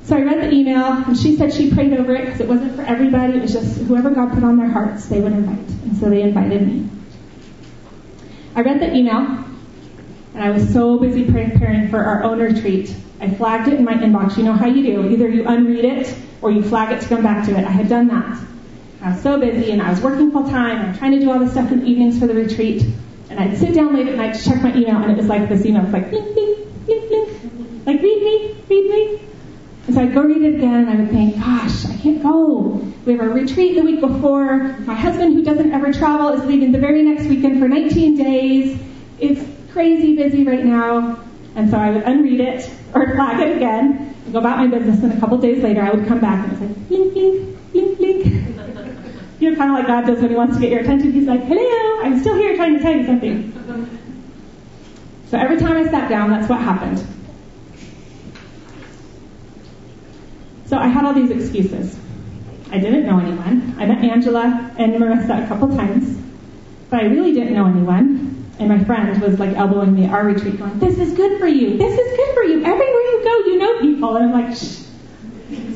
So 0.03 0.15
I 0.15 0.21
read 0.21 0.39
the 0.39 0.53
email, 0.53 0.85
and 0.85 1.17
she 1.17 1.35
said 1.35 1.51
she 1.51 1.71
prayed 1.73 1.91
over 1.93 2.15
it 2.15 2.25
because 2.25 2.39
it 2.39 2.47
wasn't 2.47 2.75
for 2.75 2.83
everybody. 2.83 3.37
It 3.37 3.41
was 3.41 3.53
just 3.53 3.79
whoever 3.81 4.11
God 4.11 4.33
put 4.33 4.43
on 4.43 4.55
their 4.55 4.69
hearts, 4.69 5.07
they 5.07 5.19
would 5.19 5.33
invite. 5.33 5.67
And 5.83 5.97
so 5.97 6.09
they 6.09 6.21
invited 6.21 6.61
me. 6.67 6.87
I 8.55 8.61
read 8.61 8.79
the 8.79 8.93
email, 8.93 9.43
and 10.35 10.43
I 10.43 10.51
was 10.51 10.71
so 10.71 10.99
busy 10.99 11.25
preparing 11.25 11.89
for 11.89 12.03
our 12.03 12.23
own 12.23 12.39
retreat. 12.39 12.95
I 13.19 13.29
flagged 13.31 13.67
it 13.67 13.79
in 13.79 13.83
my 13.83 13.93
inbox. 13.93 14.37
You 14.37 14.43
know 14.43 14.53
how 14.53 14.67
you 14.67 14.83
do. 14.83 15.09
Either 15.09 15.27
you 15.27 15.47
unread 15.47 15.85
it 15.85 16.15
or 16.41 16.51
you 16.51 16.61
flag 16.61 16.95
it 16.95 17.01
to 17.01 17.07
come 17.07 17.23
back 17.23 17.45
to 17.47 17.57
it. 17.57 17.65
I 17.65 17.71
had 17.71 17.89
done 17.89 18.07
that. 18.09 18.39
I 19.01 19.11
was 19.11 19.21
so 19.21 19.39
busy 19.39 19.71
and 19.71 19.81
I 19.81 19.89
was 19.89 20.01
working 20.01 20.31
full 20.31 20.43
time 20.43 20.77
and 20.77 20.89
I'm 20.89 20.97
trying 20.97 21.11
to 21.11 21.19
do 21.19 21.31
all 21.31 21.39
this 21.39 21.51
stuff 21.51 21.71
in 21.71 21.81
the 21.81 21.85
evenings 21.85 22.19
for 22.19 22.27
the 22.27 22.33
retreat. 22.33 22.85
And 23.29 23.39
I'd 23.39 23.57
sit 23.57 23.73
down 23.73 23.95
late 23.95 24.07
at 24.07 24.15
night 24.15 24.35
to 24.35 24.43
check 24.43 24.61
my 24.61 24.75
email 24.75 24.97
and 24.97 25.11
it 25.11 25.17
was 25.17 25.27
like 25.27 25.49
this 25.49 25.65
email. 25.65 25.83
It's 25.83 25.93
like, 25.93 26.09
blink, 26.09 26.33
blink, 26.33 26.85
blink, 26.85 27.09
blink. 27.09 27.85
Like, 27.85 28.01
read 28.01 28.23
me, 28.23 28.55
read 28.69 28.89
me. 28.89 29.19
And 29.87 29.95
so 29.95 30.01
I'd 30.01 30.13
go 30.13 30.23
read 30.23 30.41
it 30.41 30.55
again 30.55 30.87
and 30.87 30.89
I 30.89 30.95
would 30.95 31.11
think, 31.11 31.35
gosh, 31.35 31.85
I 31.85 31.95
can't 31.97 32.23
go. 32.23 32.81
We 33.05 33.13
have 33.13 33.21
a 33.21 33.29
retreat 33.29 33.75
the 33.75 33.83
week 33.83 34.01
before. 34.01 34.77
My 34.79 34.95
husband, 34.95 35.35
who 35.35 35.43
doesn't 35.43 35.71
ever 35.71 35.93
travel, 35.93 36.29
is 36.29 36.43
leaving 36.45 36.71
the 36.71 36.79
very 36.79 37.03
next 37.03 37.27
weekend 37.27 37.59
for 37.59 37.67
19 37.67 38.17
days. 38.17 38.79
It's 39.19 39.43
crazy 39.71 40.15
busy 40.15 40.43
right 40.43 40.65
now. 40.65 41.19
And 41.55 41.69
so 41.69 41.77
I 41.77 41.91
would 41.91 42.03
unread 42.03 42.39
it 42.39 42.69
or 42.93 43.13
flag 43.13 43.39
it 43.41 43.57
again, 43.57 44.15
go 44.31 44.39
about 44.39 44.57
my 44.57 44.67
business, 44.67 45.03
and 45.03 45.13
a 45.13 45.19
couple 45.19 45.37
days 45.37 45.63
later 45.63 45.81
I 45.81 45.91
would 45.91 46.07
come 46.07 46.19
back 46.19 46.47
and 46.49 46.53
it 46.53 46.59
was 46.59 46.69
like, 46.69 46.87
blink, 46.89 47.13
blink, 47.13 47.71
blink, 47.71 47.97
blink. 47.97 48.54
You 49.45 49.51
know, 49.51 49.57
kind 49.57 49.71
of 49.71 49.77
like 49.77 49.87
God 49.87 50.05
does 50.07 50.19
when 50.19 50.31
he 50.31 50.35
wants 50.35 50.55
to 50.55 50.61
get 50.61 50.71
your 50.71 50.81
attention. 50.81 51.11
He's 51.11 51.27
like, 51.27 51.43
hello, 51.43 52.01
I'm 52.01 52.19
still 52.19 52.35
here 52.35 52.55
trying 52.55 52.75
to 52.75 52.81
tell 52.81 52.95
you 52.95 53.05
something. 53.05 53.53
So 55.29 55.37
every 55.37 55.57
time 55.57 55.77
I 55.77 55.89
sat 55.89 56.09
down, 56.09 56.31
that's 56.31 56.49
what 56.49 56.59
happened. 56.59 57.05
So 60.65 60.77
I 60.77 60.87
had 60.87 61.05
all 61.05 61.13
these 61.13 61.29
excuses. 61.29 61.97
I 62.71 62.79
didn't 62.79 63.05
know 63.05 63.19
anyone. 63.19 63.75
I 63.77 63.85
met 63.85 64.03
Angela 64.03 64.71
and 64.77 64.93
Marissa 64.93 65.45
a 65.45 65.47
couple 65.47 65.69
times, 65.69 66.19
but 66.89 67.01
I 67.01 67.03
really 67.03 67.33
didn't 67.33 67.53
know 67.53 67.67
anyone. 67.67 68.51
And 68.57 68.69
my 68.69 68.83
friend 68.83 69.21
was 69.21 69.39
like 69.39 69.55
elbowing 69.55 69.93
me 69.95 70.05
at 70.05 70.11
our 70.11 70.25
retreat, 70.25 70.57
going, 70.57 70.79
"This 70.79 70.97
is 70.97 71.13
good 71.13 71.39
for 71.39 71.47
you. 71.47 71.77
This 71.77 71.99
is 71.99 72.17
good 72.17 72.33
for 72.33 72.43
you. 72.43 72.63
Everywhere 72.63 72.79
you 72.79 73.21
go, 73.23 73.37
you 73.51 73.59
know 73.59 73.79
people." 73.81 74.15
And 74.15 74.25
I'm 74.25 74.31
like, 74.31 74.57
Shh. 74.57 74.84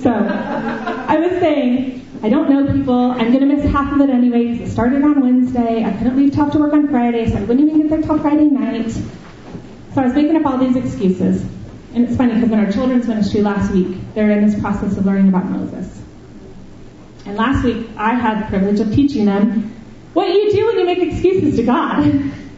So 0.01 0.11
I 0.11 1.15
was 1.17 1.39
saying, 1.39 2.07
I 2.23 2.29
don't 2.29 2.49
know 2.49 2.73
people. 2.73 3.11
I'm 3.11 3.31
going 3.31 3.41
to 3.41 3.45
miss 3.45 3.65
half 3.71 3.93
of 3.93 4.01
it 4.01 4.09
anyway 4.09 4.51
because 4.51 4.69
it 4.69 4.71
started 4.71 5.03
on 5.03 5.21
Wednesday. 5.21 5.83
I 5.85 5.91
couldn't 5.93 6.17
leave 6.17 6.33
till 6.33 6.49
to 6.49 6.57
work 6.57 6.73
on 6.73 6.87
Friday, 6.87 7.29
so 7.29 7.37
I 7.37 7.41
wouldn't 7.41 7.61
even 7.61 7.81
get 7.81 7.89
there 7.89 8.01
till 8.01 8.19
Friday 8.19 8.45
night. 8.45 8.91
So 8.91 10.01
I 10.01 10.05
was 10.05 10.13
making 10.13 10.35
up 10.35 10.45
all 10.45 10.57
these 10.57 10.75
excuses. 10.75 11.43
And 11.93 12.05
it's 12.05 12.17
funny 12.17 12.35
because 12.35 12.51
in 12.51 12.59
our 12.59 12.71
children's 12.71 13.07
ministry 13.07 13.41
last 13.41 13.71
week, 13.71 13.97
they're 14.13 14.31
in 14.31 14.45
this 14.45 14.59
process 14.59 14.97
of 14.97 15.05
learning 15.05 15.29
about 15.29 15.45
Moses. 15.45 16.01
And 17.25 17.37
last 17.37 17.63
week, 17.63 17.87
I 17.95 18.15
had 18.15 18.43
the 18.43 18.47
privilege 18.47 18.79
of 18.79 18.93
teaching 18.93 19.25
them 19.25 19.75
what 20.13 20.29
you 20.29 20.51
do 20.51 20.65
when 20.67 20.79
you 20.79 20.85
make 20.85 20.99
excuses 20.99 21.55
to 21.57 21.63
God. 21.63 22.33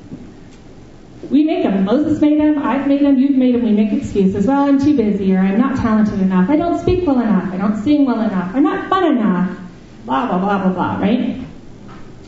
We 1.31 1.45
make 1.45 1.63
them. 1.63 1.85
Moses 1.85 2.19
made 2.19 2.39
them. 2.41 2.59
I've 2.59 2.87
made 2.87 3.01
them. 3.01 3.17
You've 3.17 3.37
made 3.37 3.55
them. 3.55 3.63
We 3.63 3.71
make 3.71 3.93
excuses. 3.93 4.45
Well, 4.45 4.63
I'm 4.63 4.79
too 4.79 4.97
busy, 4.97 5.33
or 5.33 5.39
I'm 5.39 5.57
not 5.57 5.77
talented 5.77 6.19
enough. 6.19 6.49
I 6.49 6.57
don't 6.57 6.77
speak 6.79 7.07
well 7.07 7.21
enough. 7.21 7.53
I 7.53 7.57
don't 7.57 7.81
sing 7.81 8.05
well 8.05 8.19
enough. 8.19 8.53
I'm 8.53 8.63
not 8.63 8.89
fun 8.89 9.15
enough. 9.15 9.57
Blah, 10.05 10.27
blah, 10.27 10.39
blah, 10.39 10.63
blah, 10.63 10.73
blah, 10.73 10.99
right? 10.99 11.41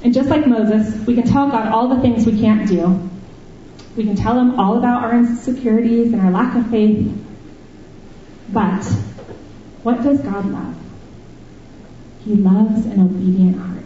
And 0.04 0.14
just 0.14 0.30
like 0.30 0.48
Moses, 0.48 1.06
we 1.06 1.16
can 1.16 1.26
tell 1.26 1.50
God 1.50 1.68
all 1.68 1.90
the 1.90 2.02
things 2.02 2.26
we 2.26 2.40
can't 2.40 2.66
do. 2.68 3.10
We 3.98 4.06
can 4.06 4.16
tell 4.16 4.40
him 4.40 4.58
all 4.58 4.78
about 4.78 5.04
our 5.04 5.18
insecurities 5.18 6.14
and 6.14 6.22
our 6.22 6.32
lack 6.32 6.56
of 6.56 6.70
faith. 6.70 7.12
But 8.50 8.86
what 9.84 10.02
does 10.02 10.22
God 10.22 10.46
love? 10.46 10.76
He 12.24 12.36
loves 12.36 12.86
an 12.86 13.02
obedient 13.02 13.58
heart. 13.58 13.83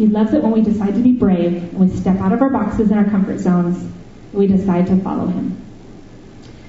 He 0.00 0.06
loves 0.06 0.32
it 0.32 0.42
when 0.42 0.52
we 0.52 0.62
decide 0.62 0.94
to 0.94 1.00
be 1.02 1.12
brave 1.12 1.56
and 1.56 1.74
we 1.74 1.94
step 1.94 2.16
out 2.20 2.32
of 2.32 2.40
our 2.40 2.48
boxes 2.48 2.90
and 2.90 2.98
our 2.98 3.04
comfort 3.04 3.38
zones 3.38 3.86
we 4.32 4.46
decide 4.46 4.86
to 4.86 4.96
follow 5.02 5.26
Him. 5.26 5.62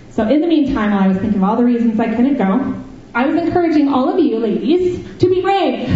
So 0.10 0.28
in 0.28 0.42
the 0.42 0.48
meantime, 0.48 0.92
while 0.92 1.04
I 1.04 1.08
was 1.08 1.18
thinking 1.20 1.42
of 1.42 1.44
all 1.46 1.56
the 1.56 1.64
reasons 1.64 1.98
I 1.98 2.14
couldn't 2.14 2.36
go, 2.36 2.84
I 3.16 3.28
was 3.28 3.42
encouraging 3.42 3.88
all 3.88 4.10
of 4.10 4.20
you 4.20 4.38
ladies 4.38 5.18
to 5.20 5.30
be 5.30 5.42
brave. 5.42 5.88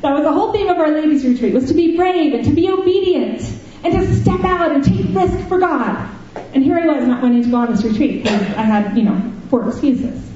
That 0.00 0.14
was 0.14 0.22
the 0.22 0.32
whole 0.32 0.54
theme 0.54 0.68
of 0.68 0.78
our 0.78 0.90
ladies 0.90 1.22
retreat, 1.22 1.52
was 1.52 1.68
to 1.68 1.74
be 1.74 1.98
brave 1.98 2.32
and 2.32 2.44
to 2.46 2.50
be 2.50 2.70
obedient 2.70 3.42
and 3.84 3.92
to 3.92 4.14
step 4.14 4.42
out 4.42 4.72
and 4.72 4.82
take 4.82 5.14
risk 5.14 5.46
for 5.48 5.58
God. 5.58 6.08
And 6.54 6.64
here 6.64 6.78
I 6.78 6.86
was 6.86 7.06
not 7.06 7.22
wanting 7.22 7.42
to 7.42 7.50
go 7.50 7.58
on 7.58 7.74
this 7.74 7.84
retreat 7.84 8.22
because 8.22 8.40
I 8.40 8.62
had, 8.62 8.96
you 8.96 9.02
know, 9.02 9.32
four 9.50 9.68
excuses. 9.68 10.32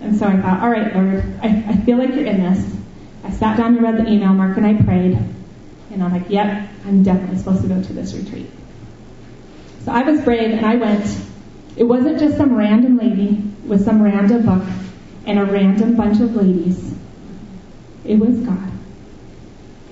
And 0.00 0.16
so 0.16 0.26
I 0.26 0.40
thought, 0.40 0.62
all 0.62 0.70
right, 0.70 0.96
Lord, 0.96 1.22
I, 1.42 1.62
I 1.68 1.76
feel 1.84 1.98
like 1.98 2.14
you're 2.14 2.24
in 2.24 2.40
this. 2.40 2.79
I 3.24 3.30
sat 3.30 3.56
down 3.56 3.76
and 3.76 3.82
read 3.82 3.98
the 3.98 4.10
email, 4.10 4.32
Mark 4.32 4.56
and 4.56 4.66
I 4.66 4.82
prayed, 4.82 5.18
and 5.90 6.02
I'm 6.02 6.12
like, 6.12 6.30
yep, 6.30 6.68
I'm 6.86 7.02
definitely 7.02 7.38
supposed 7.38 7.62
to 7.62 7.68
go 7.68 7.82
to 7.82 7.92
this 7.92 8.14
retreat. 8.14 8.50
So 9.84 9.92
I 9.92 10.02
was 10.02 10.20
brave 10.22 10.52
and 10.52 10.64
I 10.64 10.76
went. 10.76 11.18
It 11.76 11.84
wasn't 11.84 12.18
just 12.18 12.36
some 12.36 12.54
random 12.54 12.98
lady 12.98 13.42
with 13.64 13.84
some 13.84 14.02
random 14.02 14.44
book 14.44 14.62
and 15.26 15.38
a 15.38 15.44
random 15.44 15.96
bunch 15.96 16.20
of 16.20 16.34
ladies. 16.34 16.94
It 18.04 18.18
was 18.18 18.38
God. 18.40 18.70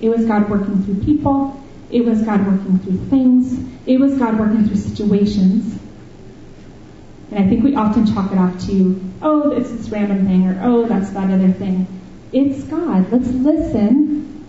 It 0.01 0.09
was 0.09 0.25
God 0.25 0.49
working 0.49 0.83
through 0.83 1.03
people. 1.03 1.61
It 1.89 2.05
was 2.05 2.21
God 2.21 2.45
working 2.45 2.79
through 2.79 3.05
things. 3.09 3.59
It 3.85 3.99
was 3.99 4.17
God 4.17 4.39
working 4.39 4.67
through 4.67 4.77
situations. 4.77 5.79
And 7.31 7.39
I 7.43 7.47
think 7.47 7.63
we 7.63 7.75
often 7.75 8.05
chalk 8.05 8.31
it 8.31 8.37
off 8.37 8.59
to, 8.67 9.01
oh, 9.21 9.51
it's 9.51 9.71
this 9.71 9.89
random 9.89 10.25
thing, 10.25 10.47
or 10.47 10.59
oh, 10.63 10.85
that's 10.87 11.11
that 11.11 11.29
other 11.29 11.51
thing. 11.51 11.87
It's 12.31 12.63
God. 12.65 13.11
Let's 13.11 13.27
listen 13.27 14.45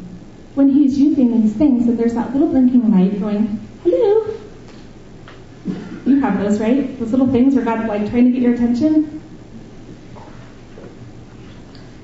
when 0.54 0.68
He's 0.68 0.98
using 0.98 1.40
these 1.40 1.54
things. 1.54 1.86
And 1.86 1.98
there's 1.98 2.14
that 2.14 2.32
little 2.32 2.48
blinking 2.48 2.90
light 2.92 3.18
going, 3.20 3.66
hello. 3.84 4.36
You 6.04 6.20
have 6.20 6.40
those, 6.40 6.60
right? 6.60 6.98
Those 6.98 7.12
little 7.12 7.28
things 7.28 7.54
where 7.54 7.64
God's 7.64 7.88
like 7.88 8.10
trying 8.10 8.26
to 8.26 8.32
get 8.32 8.42
your 8.42 8.54
attention. 8.54 9.22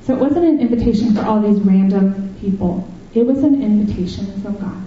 So 0.04 0.14
it 0.14 0.20
wasn't 0.20 0.44
an 0.46 0.60
invitation 0.60 1.14
for 1.14 1.22
all 1.22 1.40
these 1.40 1.60
random 1.60 2.34
people. 2.40 2.88
It 3.12 3.26
was 3.26 3.42
an 3.42 3.62
invitation 3.62 4.40
from 4.40 4.56
God 4.58 4.86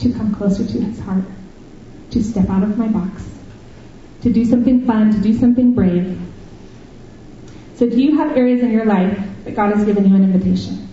to 0.00 0.12
come 0.12 0.34
closer 0.34 0.66
to 0.66 0.80
His 0.80 1.00
heart, 1.00 1.24
to 2.10 2.22
step 2.22 2.48
out 2.50 2.62
of 2.62 2.76
my 2.76 2.88
box, 2.88 3.24
to 4.22 4.32
do 4.32 4.44
something 4.44 4.84
fun, 4.84 5.12
to 5.12 5.20
do 5.20 5.36
something 5.36 5.72
brave. 5.72 6.20
So 7.76 7.88
do 7.88 8.00
you 8.00 8.18
have 8.18 8.36
areas 8.36 8.62
in 8.62 8.70
your 8.70 8.84
life 8.84 9.25
that 9.46 9.54
God 9.54 9.72
has 9.72 9.84
given 9.86 10.08
you 10.08 10.16
an 10.16 10.24
invitation. 10.24 10.88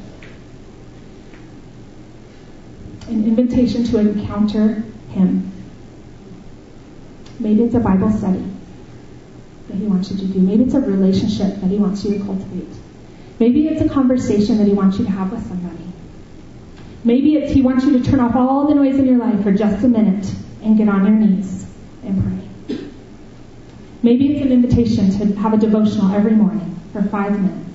An 3.07 3.25
invitation 3.25 3.83
to 3.86 3.98
encounter 3.98 4.83
Him. 5.10 5.51
Maybe 7.39 7.63
it's 7.63 7.74
a 7.74 7.79
Bible 7.79 8.12
study 8.12 8.45
that 9.69 9.75
He 9.75 9.86
wants 9.86 10.12
you 10.12 10.17
to 10.17 10.25
do. 10.25 10.39
Maybe 10.39 10.65
it's 10.65 10.75
a 10.75 10.81
relationship 10.81 11.62
that 11.62 11.67
He 11.67 11.77
wants 11.77 12.05
you 12.05 12.19
to 12.19 12.24
cultivate. 12.24 12.69
Maybe 13.39 13.67
it's 13.67 13.81
a 13.81 13.89
conversation 13.89 14.60
that 14.60 14.67
He 14.67 14.74
wants 14.74 15.00
you 15.00 15.05
to 15.05 15.12
have 15.12 15.31
with 15.31 15.45
somebody. 15.48 15.88
Maybe 17.03 17.38
it's 17.38 17.51
He 17.51 17.63
wants 17.63 17.86
you 17.86 17.98
to 17.98 18.03
turn 18.07 18.19
off 18.19 18.36
all 18.36 18.67
the 18.67 18.75
noise 18.75 19.00
in 19.00 19.07
your 19.07 19.17
life 19.17 19.41
for 19.41 19.51
just 19.51 19.83
a 19.83 19.88
minute 19.88 20.31
and 20.62 20.77
get 20.77 20.88
on 20.88 21.07
your 21.07 21.15
knees 21.15 21.65
and 22.03 22.24
pray. 22.67 22.77
Maybe 24.03 24.36
it's 24.36 24.45
an 24.45 24.51
invitation 24.51 25.10
to 25.17 25.39
have 25.41 25.53
a 25.53 25.57
devotional 25.57 26.13
every 26.13 26.33
morning 26.33 26.79
for 26.93 27.01
five 27.01 27.31
minutes. 27.31 27.73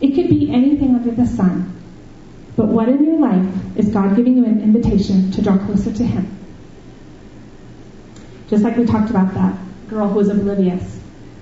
It 0.00 0.14
could 0.14 0.28
be 0.28 0.50
anything 0.52 0.94
under 0.94 1.10
the 1.10 1.26
sun. 1.26 1.74
But 2.56 2.68
what 2.68 2.88
in 2.88 3.04
your 3.04 3.18
life 3.18 3.54
is 3.76 3.88
God 3.88 4.16
giving 4.16 4.36
you 4.36 4.44
an 4.44 4.62
invitation 4.62 5.30
to 5.32 5.42
draw 5.42 5.58
closer 5.58 5.92
to 5.92 6.04
Him? 6.04 6.36
Just 8.48 8.64
like 8.64 8.76
we 8.76 8.86
talked 8.86 9.10
about 9.10 9.34
that 9.34 9.58
girl 9.88 10.08
who 10.08 10.16
was 10.16 10.28
oblivious. 10.28 10.98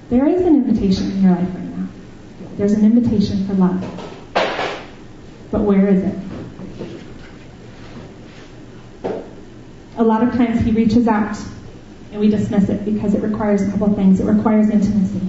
There 0.09 0.27
is 0.27 0.42
an 0.42 0.55
invitation 0.55 1.11
in 1.11 1.23
your 1.23 1.33
life 1.33 1.49
right 1.55 1.64
now. 1.64 1.88
There's 2.57 2.73
an 2.73 2.85
invitation 2.85 3.47
for 3.47 3.55
love. 3.55 3.81
But 5.51 5.62
where 5.62 5.88
is 5.88 6.03
it? 6.03 6.19
A 9.97 10.05
lot 10.05 10.23
of 10.23 10.33
times 10.35 10.61
He 10.61 10.71
reaches 10.71 11.09
out 11.09 11.37
and 12.12 12.21
we 12.21 12.29
dismiss 12.29 12.69
it 12.69 12.85
because 12.85 13.14
it 13.14 13.23
requires 13.23 13.62
a 13.62 13.71
couple 13.71 13.92
things. 13.95 14.21
It 14.21 14.25
requires 14.25 14.71
intimacy. 14.71 15.21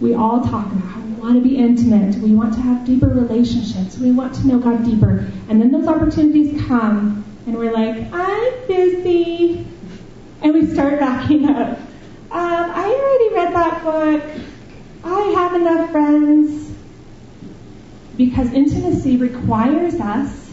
We 0.00 0.14
all 0.14 0.42
talk 0.42 0.66
about 0.66 0.84
how 0.84 1.03
want 1.24 1.42
to 1.42 1.48
be 1.48 1.56
intimate. 1.56 2.14
We 2.16 2.34
want 2.34 2.52
to 2.52 2.60
have 2.60 2.84
deeper 2.84 3.06
relationships. 3.06 3.96
We 3.96 4.12
want 4.12 4.34
to 4.34 4.46
know 4.46 4.58
God 4.58 4.84
deeper. 4.84 5.26
And 5.48 5.58
then 5.58 5.72
those 5.72 5.88
opportunities 5.88 6.62
come, 6.66 7.24
and 7.46 7.56
we're 7.56 7.72
like, 7.72 7.96
I'm 8.12 8.66
busy. 8.68 9.66
And 10.42 10.52
we 10.52 10.66
start 10.66 11.00
backing 11.00 11.48
up. 11.48 11.78
Um, 11.78 11.80
I 12.30 12.84
already 12.84 13.34
read 13.34 13.54
that 13.54 13.82
book. 13.82 14.22
I 15.02 15.20
have 15.38 15.54
enough 15.54 15.90
friends. 15.92 16.70
Because 18.18 18.52
intimacy 18.52 19.16
requires 19.16 19.94
us 19.94 20.52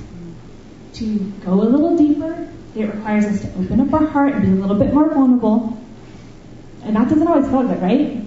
to 0.93 1.19
go 1.43 1.51
a 1.51 1.55
little 1.55 1.97
deeper. 1.97 2.47
It 2.77 2.85
requires 2.85 3.25
us 3.25 3.41
to 3.41 3.47
open 3.59 3.81
up 3.81 3.93
our 3.93 4.07
heart 4.07 4.35
and 4.35 4.43
be 4.43 4.47
a 4.51 4.55
little 4.55 4.77
bit 4.77 4.93
more 4.93 5.13
vulnerable. 5.13 5.77
And 6.83 6.95
that 6.95 7.09
doesn't 7.09 7.27
always 7.27 7.49
feel 7.49 7.63
good, 7.63 7.81
right? 7.81 8.23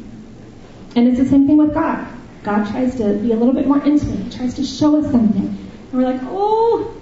And 0.94 1.09
it's 1.09 1.18
the 1.18 1.26
same 1.26 1.46
thing 1.46 1.57
with 1.57 1.72
God. 1.72 2.13
God 2.44 2.70
tries 2.70 2.96
to 2.96 3.14
be 3.14 3.33
a 3.33 3.37
little 3.37 3.54
bit 3.54 3.66
more 3.66 3.83
intimate. 3.83 4.18
He 4.18 4.38
tries 4.38 4.54
to 4.54 4.64
show 4.64 4.98
us 5.02 5.11
something. 5.11 5.46
And 5.46 5.92
we're 5.92 6.04
like, 6.04 6.20
oh, 6.24 6.94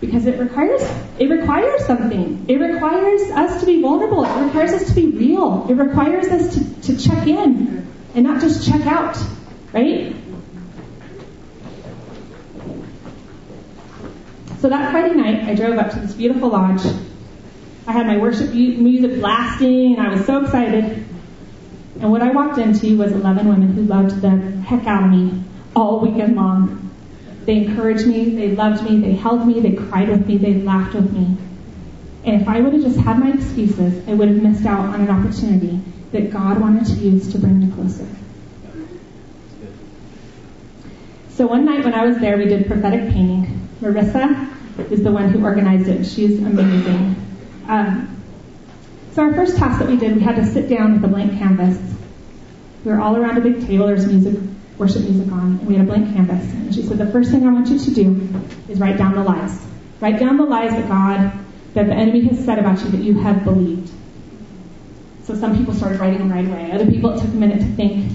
because 0.00 0.26
it 0.26 0.38
requires 0.38 0.82
it 1.18 1.28
requires 1.28 1.84
something. 1.84 2.44
It 2.48 2.56
requires 2.56 3.22
us 3.22 3.60
to 3.60 3.66
be 3.66 3.82
vulnerable. 3.82 4.24
It 4.24 4.44
requires 4.44 4.72
us 4.72 4.88
to 4.88 4.94
be 4.94 5.06
real. 5.06 5.66
It 5.68 5.74
requires 5.74 6.26
us 6.26 6.54
to, 6.54 6.82
to 6.82 6.96
check 6.96 7.26
in 7.26 7.86
and 8.14 8.24
not 8.24 8.40
just 8.40 8.68
check 8.68 8.86
out, 8.86 9.16
right? 9.72 10.14
So 14.60 14.68
that 14.68 14.92
Friday 14.92 15.14
night, 15.16 15.42
I 15.42 15.54
drove 15.54 15.76
up 15.76 15.90
to 15.90 15.98
this 15.98 16.14
beautiful 16.14 16.50
lodge. 16.50 16.86
I 17.84 17.92
had 17.92 18.06
my 18.06 18.18
worship 18.18 18.54
music 18.54 19.18
blasting, 19.18 19.96
and 19.96 20.06
I 20.06 20.10
was 20.14 20.24
so 20.24 20.44
excited. 20.44 21.01
And 22.02 22.10
what 22.10 22.20
I 22.20 22.32
walked 22.32 22.58
into 22.58 22.98
was 22.98 23.12
11 23.12 23.48
women 23.48 23.72
who 23.74 23.82
loved 23.82 24.20
the 24.20 24.30
heck 24.62 24.88
out 24.88 25.04
of 25.04 25.10
me 25.10 25.40
all 25.76 26.00
weekend 26.00 26.34
long. 26.34 26.90
They 27.44 27.58
encouraged 27.58 28.08
me, 28.08 28.34
they 28.34 28.56
loved 28.56 28.82
me, 28.82 28.98
they 28.98 29.12
held 29.12 29.46
me, 29.46 29.60
they 29.60 29.76
cried 29.76 30.08
with 30.08 30.26
me, 30.26 30.36
they 30.36 30.54
laughed 30.54 30.96
with 30.96 31.12
me. 31.12 31.36
And 32.24 32.42
if 32.42 32.48
I 32.48 32.60
would 32.60 32.72
have 32.72 32.82
just 32.82 32.98
had 32.98 33.20
my 33.20 33.32
excuses, 33.32 34.08
I 34.08 34.14
would 34.14 34.28
have 34.28 34.42
missed 34.42 34.66
out 34.66 34.80
on 34.80 35.00
an 35.00 35.10
opportunity 35.10 35.80
that 36.10 36.32
God 36.32 36.60
wanted 36.60 36.86
to 36.86 36.94
use 36.94 37.30
to 37.32 37.38
bring 37.38 37.60
me 37.60 37.72
closer. 37.72 38.08
So 41.30 41.46
one 41.46 41.64
night 41.64 41.84
when 41.84 41.94
I 41.94 42.04
was 42.04 42.18
there, 42.18 42.36
we 42.36 42.46
did 42.46 42.66
prophetic 42.66 43.12
painting. 43.12 43.68
Marissa 43.80 44.52
is 44.90 45.04
the 45.04 45.12
one 45.12 45.28
who 45.28 45.44
organized 45.44 45.88
it. 45.88 46.04
She's 46.04 46.40
amazing. 46.40 47.14
Um, 47.68 48.11
so 49.14 49.22
our 49.22 49.34
first 49.34 49.56
task 49.56 49.78
that 49.78 49.88
we 49.88 49.96
did, 49.96 50.16
we 50.16 50.22
had 50.22 50.36
to 50.36 50.46
sit 50.46 50.68
down 50.68 50.94
with 50.94 51.04
a 51.04 51.08
blank 51.08 51.38
canvas 51.38 51.78
we 52.84 52.90
were 52.90 53.00
all 53.00 53.16
around 53.16 53.38
a 53.38 53.40
big 53.40 53.64
table. 53.66 53.86
There's 53.86 54.06
music, 54.06 54.40
worship 54.76 55.02
music 55.02 55.30
on, 55.32 55.58
and 55.58 55.66
we 55.66 55.74
had 55.74 55.86
a 55.86 55.88
blank 55.88 56.14
canvas. 56.14 56.52
And 56.52 56.74
she 56.74 56.82
said, 56.82 56.98
the 56.98 57.06
first 57.06 57.30
thing 57.30 57.46
I 57.46 57.52
want 57.52 57.68
you 57.68 57.78
to 57.78 57.90
do 57.94 58.28
is 58.68 58.80
write 58.80 58.98
down 58.98 59.14
the 59.14 59.22
lies. 59.22 59.64
Write 60.00 60.18
down 60.18 60.36
the 60.36 60.44
lies 60.44 60.72
that 60.72 60.88
God, 60.88 61.32
that 61.74 61.86
the 61.86 61.92
enemy 61.92 62.26
has 62.28 62.44
said 62.44 62.58
about 62.58 62.80
you 62.80 62.90
that 62.90 63.00
you 63.02 63.14
have 63.20 63.44
believed. 63.44 63.90
So 65.22 65.36
some 65.36 65.56
people 65.56 65.74
started 65.74 66.00
writing 66.00 66.18
them 66.18 66.32
right 66.32 66.44
away. 66.44 66.72
Other 66.72 66.86
people, 66.86 67.10
it 67.10 67.20
took 67.20 67.28
a 67.30 67.36
minute 67.36 67.60
to 67.60 67.72
think. 67.76 68.12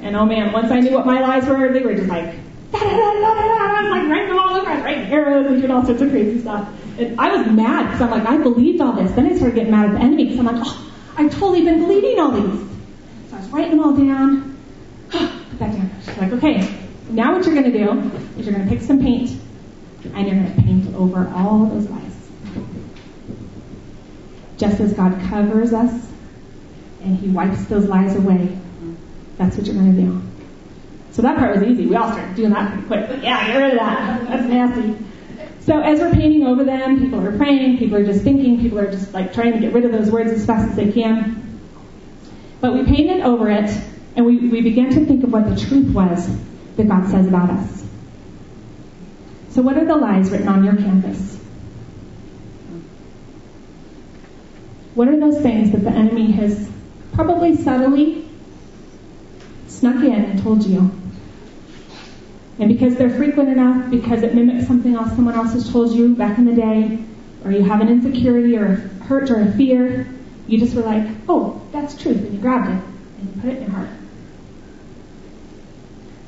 And 0.00 0.16
oh 0.16 0.26
man, 0.26 0.52
once 0.52 0.72
I 0.72 0.80
knew 0.80 0.92
what 0.92 1.06
my 1.06 1.20
lies 1.20 1.46
were, 1.46 1.72
they 1.72 1.82
were 1.82 1.94
just 1.94 2.08
like, 2.08 2.34
da, 2.72 2.80
da, 2.80 2.90
da, 2.90 3.34
da, 3.34 3.82
da, 3.82 3.90
like 3.90 4.08
writing 4.08 4.28
them 4.28 4.38
all 4.38 4.56
over. 4.56 4.69
Arrows 5.10 5.46
and 5.46 5.60
doing 5.60 5.70
all 5.70 5.84
sorts 5.84 6.00
of 6.02 6.10
crazy 6.10 6.40
stuff. 6.40 6.68
And 6.98 7.20
I 7.20 7.36
was 7.36 7.46
mad 7.48 7.86
because 7.86 8.02
I'm 8.02 8.10
like, 8.10 8.26
I 8.26 8.36
believed 8.38 8.80
all 8.80 8.92
this. 8.92 9.10
Then 9.12 9.26
I 9.26 9.36
started 9.36 9.54
getting 9.54 9.70
mad 9.70 9.90
at 9.90 9.92
the 9.94 10.00
enemy 10.00 10.24
because 10.24 10.38
I'm 10.38 10.46
like, 10.46 10.62
oh, 10.64 10.92
I've 11.16 11.30
totally 11.32 11.64
been 11.64 11.80
believing 11.80 12.18
all 12.18 12.30
these 12.32 12.68
So 13.30 13.36
I 13.36 13.40
was 13.40 13.48
writing 13.48 13.70
them 13.72 13.80
all 13.80 13.96
down. 13.96 14.56
Put 15.10 15.58
that 15.58 15.72
down. 15.72 15.90
She's 16.04 16.18
like, 16.18 16.32
okay, 16.32 16.88
now 17.10 17.34
what 17.34 17.44
you're 17.44 17.54
going 17.54 17.70
to 17.70 17.78
do 17.78 17.90
is 18.38 18.46
you're 18.46 18.54
going 18.54 18.68
to 18.68 18.74
pick 18.74 18.82
some 18.82 19.00
paint 19.00 19.30
and 20.14 20.26
you're 20.26 20.36
going 20.36 20.54
to 20.54 20.62
paint 20.62 20.94
over 20.94 21.30
all 21.34 21.66
those 21.66 21.88
lies. 21.88 22.30
Just 24.56 24.80
as 24.80 24.92
God 24.92 25.18
covers 25.28 25.72
us 25.72 26.06
and 27.02 27.16
He 27.16 27.28
wipes 27.28 27.64
those 27.66 27.86
lies 27.86 28.14
away, 28.16 28.56
that's 29.36 29.56
what 29.56 29.66
you're 29.66 29.74
going 29.74 29.96
to 29.96 30.02
do. 30.02 30.29
So 31.12 31.22
that 31.22 31.38
part 31.38 31.56
was 31.56 31.66
easy. 31.66 31.86
We 31.86 31.96
all 31.96 32.12
started 32.12 32.36
doing 32.36 32.50
that 32.50 32.72
pretty 32.72 32.86
quick. 32.86 33.08
But 33.08 33.22
yeah, 33.22 33.46
get 33.46 33.56
rid 33.56 33.72
of 33.72 33.78
that. 33.78 34.28
That's 34.28 34.46
nasty. 34.46 35.06
So 35.60 35.80
as 35.80 36.00
we're 36.00 36.12
painting 36.12 36.46
over 36.46 36.64
them, 36.64 37.00
people 37.00 37.24
are 37.24 37.36
praying, 37.36 37.78
people 37.78 37.96
are 37.96 38.04
just 38.04 38.24
thinking, 38.24 38.60
people 38.60 38.78
are 38.78 38.90
just 38.90 39.12
like 39.12 39.32
trying 39.32 39.52
to 39.52 39.58
get 39.58 39.72
rid 39.72 39.84
of 39.84 39.92
those 39.92 40.10
words 40.10 40.30
as 40.30 40.46
fast 40.46 40.70
as 40.70 40.76
they 40.76 40.90
can. 40.90 41.60
But 42.60 42.74
we 42.74 42.84
painted 42.84 43.22
over 43.22 43.48
it, 43.48 43.70
and 44.16 44.26
we, 44.26 44.36
we 44.48 44.60
began 44.62 44.90
to 44.90 45.06
think 45.06 45.24
of 45.24 45.32
what 45.32 45.48
the 45.48 45.56
truth 45.56 45.94
was 45.94 46.28
that 46.76 46.88
God 46.88 47.08
says 47.08 47.26
about 47.26 47.50
us. 47.50 47.84
So, 49.50 49.62
what 49.62 49.76
are 49.76 49.84
the 49.84 49.96
lies 49.96 50.30
written 50.30 50.48
on 50.48 50.64
your 50.64 50.76
canvas? 50.76 51.38
What 54.94 55.08
are 55.08 55.18
those 55.18 55.40
things 55.40 55.72
that 55.72 55.84
the 55.84 55.90
enemy 55.90 56.32
has 56.32 56.70
probably 57.14 57.56
subtly 57.56 58.28
snuck 59.66 59.96
in 60.04 60.12
and 60.12 60.42
told 60.42 60.64
you? 60.64 60.90
And 62.60 62.68
because 62.68 62.94
they're 62.96 63.10
frequent 63.10 63.48
enough, 63.48 63.90
because 63.90 64.22
it 64.22 64.34
mimics 64.34 64.66
something 64.66 64.94
else 64.94 65.08
someone 65.16 65.34
else 65.34 65.54
has 65.54 65.72
told 65.72 65.92
you 65.92 66.14
back 66.14 66.36
in 66.38 66.44
the 66.44 66.54
day, 66.54 67.02
or 67.42 67.50
you 67.50 67.62
have 67.64 67.80
an 67.80 67.88
insecurity 67.88 68.54
or 68.56 68.66
a 68.66 68.76
hurt 69.04 69.30
or 69.30 69.40
a 69.40 69.52
fear, 69.52 70.06
you 70.46 70.58
just 70.58 70.74
were 70.74 70.82
like, 70.82 71.08
oh, 71.26 71.60
that's 71.72 72.00
truth, 72.00 72.18
and 72.18 72.34
you 72.34 72.38
grabbed 72.38 72.68
it 72.68 72.84
and 73.18 73.34
you 73.34 73.40
put 73.40 73.50
it 73.50 73.56
in 73.56 73.62
your 73.62 73.70
heart. 73.70 73.88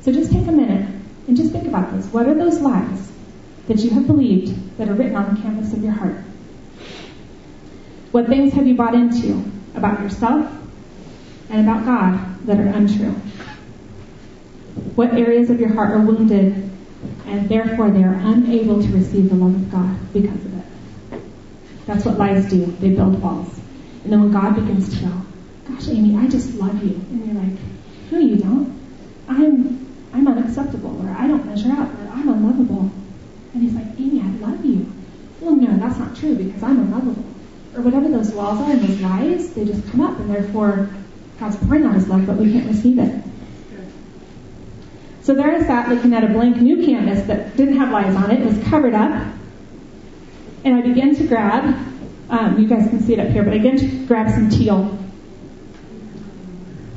So 0.01 0.11
just 0.11 0.31
take 0.31 0.47
a 0.47 0.51
minute 0.51 0.89
and 1.27 1.37
just 1.37 1.51
think 1.51 1.67
about 1.67 1.93
this. 1.93 2.07
What 2.07 2.27
are 2.27 2.33
those 2.33 2.59
lies 2.59 3.11
that 3.67 3.77
you 3.77 3.91
have 3.91 4.07
believed 4.07 4.77
that 4.77 4.89
are 4.89 4.93
written 4.93 5.15
on 5.15 5.35
the 5.35 5.41
canvas 5.41 5.71
of 5.71 5.83
your 5.83 5.93
heart? 5.93 6.15
What 8.11 8.27
things 8.27 8.53
have 8.53 8.65
you 8.65 8.73
bought 8.73 8.95
into 8.95 9.43
about 9.75 10.01
yourself 10.01 10.51
and 11.49 11.61
about 11.61 11.85
God 11.85 12.45
that 12.47 12.59
are 12.59 12.67
untrue? 12.67 13.15
What 14.95 15.13
areas 15.13 15.49
of 15.49 15.59
your 15.59 15.73
heart 15.73 15.91
are 15.91 15.99
wounded 15.99 16.69
and 17.25 17.49
therefore 17.49 17.89
they 17.91 18.03
are 18.03 18.13
unable 18.13 18.81
to 18.81 18.87
receive 18.89 19.29
the 19.29 19.35
love 19.35 19.55
of 19.55 19.71
God 19.71 20.13
because 20.13 20.45
of 20.45 20.57
it? 20.57 21.21
That's 21.85 22.05
what 22.05 22.17
lies 22.17 22.49
do. 22.49 22.65
They 22.65 22.89
build 22.89 23.21
walls. 23.21 23.59
And 24.03 24.11
then 24.11 24.21
when 24.21 24.31
God 24.31 24.55
begins 24.55 24.89
to 24.97 25.05
go, 25.05 25.21
gosh, 25.67 25.87
Amy, 25.87 26.17
I 26.17 26.27
just 26.27 26.53
love 26.55 26.83
you. 26.83 26.93
And 26.93 27.25
you're 27.25 27.43
like, 27.43 27.59
no, 28.11 28.19
you 28.19 28.37
don't. 28.37 28.79
I'm 29.27 29.83
I'm 30.13 30.27
unacceptable, 30.27 31.03
or 31.03 31.09
I 31.09 31.27
don't 31.27 31.43
measure 31.45 31.71
up, 31.71 31.89
or 31.91 32.07
I'm 32.09 32.29
unlovable. 32.29 32.91
And 33.53 33.63
he's 33.63 33.73
like, 33.73 33.87
Amy, 33.97 34.21
I 34.21 34.27
love 34.47 34.63
you. 34.63 34.85
Well, 35.41 35.55
no, 35.55 35.75
that's 35.77 35.97
not 35.97 36.15
true 36.15 36.35
because 36.35 36.61
I'm 36.61 36.77
unlovable. 36.79 37.25
Or 37.75 37.81
whatever 37.81 38.07
those 38.07 38.31
walls 38.31 38.59
are 38.59 38.71
and 38.71 38.81
those 38.81 39.01
lies, 39.01 39.53
they 39.55 39.65
just 39.65 39.89
come 39.89 40.01
up, 40.01 40.19
and 40.19 40.29
therefore 40.29 40.89
God's 41.39 41.57
pouring 41.57 41.85
out 41.85 41.95
his 41.95 42.07
love, 42.07 42.27
but 42.27 42.37
we 42.37 42.51
can't 42.51 42.67
receive 42.67 42.99
it. 42.99 43.23
So 45.23 45.33
there 45.33 45.55
I 45.55 45.59
sat 45.61 45.87
looking 45.87 46.13
at 46.13 46.25
a 46.25 46.27
blank 46.27 46.57
new 46.57 46.85
canvas 46.85 47.25
that 47.27 47.55
didn't 47.55 47.77
have 47.77 47.91
lines 47.91 48.13
on 48.17 48.29
it. 48.29 48.41
It 48.41 48.45
was 48.45 48.61
covered 48.67 48.93
up. 48.93 49.11
And 50.65 50.75
I 50.75 50.81
began 50.81 51.15
to 51.15 51.27
grab, 51.27 51.63
um, 52.29 52.59
you 52.59 52.67
guys 52.67 52.89
can 52.89 53.01
see 53.01 53.13
it 53.13 53.19
up 53.19 53.29
here, 53.29 53.41
but 53.41 53.53
I 53.53 53.57
began 53.57 53.77
to 53.77 54.05
grab 54.05 54.29
some 54.29 54.49
teal. 54.49 54.99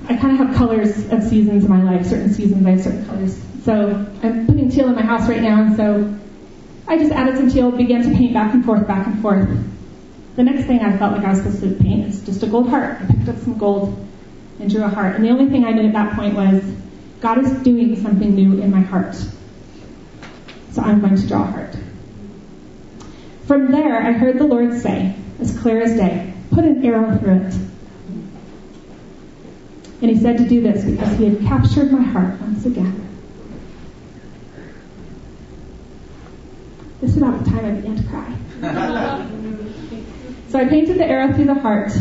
I 0.08 0.16
kind 0.16 0.32
of 0.32 0.46
have 0.46 0.56
colors 0.56 1.08
of 1.12 1.22
seasons 1.22 1.64
in 1.64 1.70
my 1.70 1.82
life. 1.82 2.06
Certain 2.06 2.34
seasons 2.34 2.66
I 2.66 2.70
have 2.70 2.82
certain 2.82 3.06
colors. 3.06 3.40
So 3.64 4.06
I'm 4.22 4.46
putting 4.46 4.70
teal 4.70 4.88
in 4.88 4.96
my 4.96 5.02
house 5.02 5.28
right 5.28 5.42
now, 5.42 5.62
and 5.62 5.76
so 5.76 6.18
I 6.88 6.98
just 6.98 7.12
added 7.12 7.36
some 7.36 7.48
teal, 7.48 7.70
began 7.70 8.02
to 8.02 8.10
paint 8.10 8.34
back 8.34 8.54
and 8.54 8.64
forth, 8.64 8.88
back 8.88 9.06
and 9.06 9.22
forth. 9.22 9.48
The 10.34 10.42
next 10.42 10.64
thing 10.66 10.80
I 10.80 10.96
felt 10.96 11.16
like 11.16 11.24
I 11.24 11.30
was 11.30 11.38
supposed 11.38 11.60
to 11.60 11.74
paint 11.82 12.08
is 12.08 12.24
just 12.24 12.42
a 12.42 12.48
gold 12.48 12.68
heart. 12.68 13.00
I 13.00 13.06
picked 13.06 13.28
up 13.28 13.38
some 13.38 13.56
gold 13.56 14.04
and 14.58 14.68
drew 14.70 14.82
a 14.82 14.88
heart. 14.88 15.14
And 15.14 15.24
the 15.24 15.30
only 15.30 15.48
thing 15.48 15.64
I 15.64 15.70
knew 15.70 15.86
at 15.86 15.92
that 15.92 16.14
point 16.14 16.34
was 16.34 16.62
God 17.20 17.38
is 17.38 17.50
doing 17.62 18.00
something 18.02 18.34
new 18.34 18.60
in 18.60 18.70
my 18.70 18.80
heart. 18.80 19.14
So 20.72 20.82
I'm 20.82 21.00
going 21.00 21.16
to 21.16 21.26
draw 21.26 21.42
a 21.42 21.46
heart. 21.46 21.76
From 23.46 23.70
there, 23.70 24.00
I 24.02 24.12
heard 24.12 24.38
the 24.38 24.46
Lord 24.46 24.78
say, 24.80 25.14
as 25.40 25.58
clear 25.58 25.80
as 25.80 25.96
day, 25.96 26.34
put 26.50 26.64
an 26.64 26.84
arrow 26.84 27.16
through 27.18 27.46
it. 27.46 27.54
And 30.02 30.10
he 30.10 30.18
said 30.18 30.36
to 30.38 30.48
do 30.48 30.60
this 30.60 30.84
because 30.84 31.16
he 31.18 31.24
had 31.24 31.40
captured 31.40 31.90
my 31.90 32.02
heart 32.02 32.38
once 32.40 32.66
again. 32.66 33.02
This 37.00 37.12
is 37.12 37.16
about 37.18 37.44
the 37.44 37.50
time 37.50 37.64
I 37.64 37.70
began 37.70 37.96
to 37.96 38.02
cry. 38.08 38.36
so 40.48 40.58
I 40.58 40.66
painted 40.66 40.98
the 40.98 41.06
arrow 41.06 41.32
through 41.32 41.46
the 41.46 41.54
heart. 41.54 41.92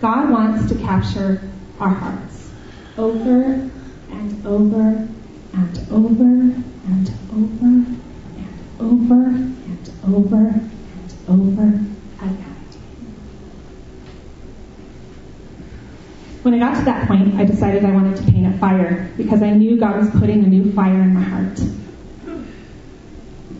God 0.00 0.30
wants 0.30 0.72
to 0.72 0.78
capture 0.78 1.42
our 1.78 1.90
hearts 1.90 2.50
over 2.96 3.70
and 4.12 4.46
over 4.46 5.08
and 5.52 5.78
over 5.90 6.24
and 6.24 7.12
over 7.32 7.66
and 7.66 7.96
over 8.80 9.14
and 9.14 9.90
over 10.04 10.36
and 10.36 11.14
over 11.28 11.62
again. 12.22 12.56
When 16.42 16.54
I 16.54 16.58
got 16.58 16.78
to 16.78 16.84
that 16.86 17.06
point, 17.06 17.34
I 17.34 17.44
decided 17.44 17.84
I 17.84 17.90
wanted 17.90 18.16
to 18.16 18.32
paint 18.32 18.46
a 18.46 18.58
fire 18.58 19.10
because 19.16 19.42
I 19.42 19.50
knew 19.50 19.78
God 19.78 19.98
was 19.98 20.10
putting 20.10 20.44
a 20.44 20.48
new 20.48 20.72
fire 20.72 21.02
in 21.02 21.14
my 21.14 21.20
heart. 21.20 21.60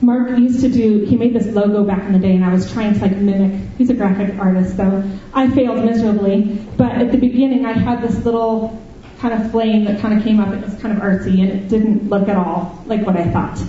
Mark 0.02 0.30
used 0.38 0.60
to 0.62 0.70
do, 0.70 1.04
he 1.04 1.14
made 1.14 1.34
this 1.34 1.46
logo 1.48 1.84
back 1.84 2.04
in 2.04 2.12
the 2.12 2.18
day 2.18 2.34
and 2.34 2.42
I 2.42 2.52
was 2.52 2.72
trying 2.72 2.94
to 2.94 3.00
like 3.00 3.16
mimic, 3.16 3.68
he's 3.76 3.90
a 3.90 3.94
graphic 3.94 4.34
artist, 4.38 4.76
so 4.76 5.04
I 5.34 5.50
failed 5.50 5.84
miserably. 5.84 6.58
But 6.78 6.92
at 6.92 7.12
the 7.12 7.18
beginning 7.18 7.66
I 7.66 7.72
had 7.72 8.00
this 8.02 8.24
little 8.24 8.82
kind 9.20 9.35
of 9.35 9.50
flame 9.50 9.85
that 9.85 10.00
kind 10.00 10.16
of 10.16 10.24
came 10.24 10.40
up. 10.40 10.52
It 10.54 10.64
was 10.64 10.74
kind 10.80 10.96
of 10.96 11.02
artsy 11.02 11.40
and 11.40 11.50
it 11.50 11.68
didn't 11.68 12.09
look 12.09 12.28
at 12.28 12.37
all 12.37 12.83
like 12.87 13.04
what 13.04 13.16
I 13.16 13.30
thought. 13.30 13.61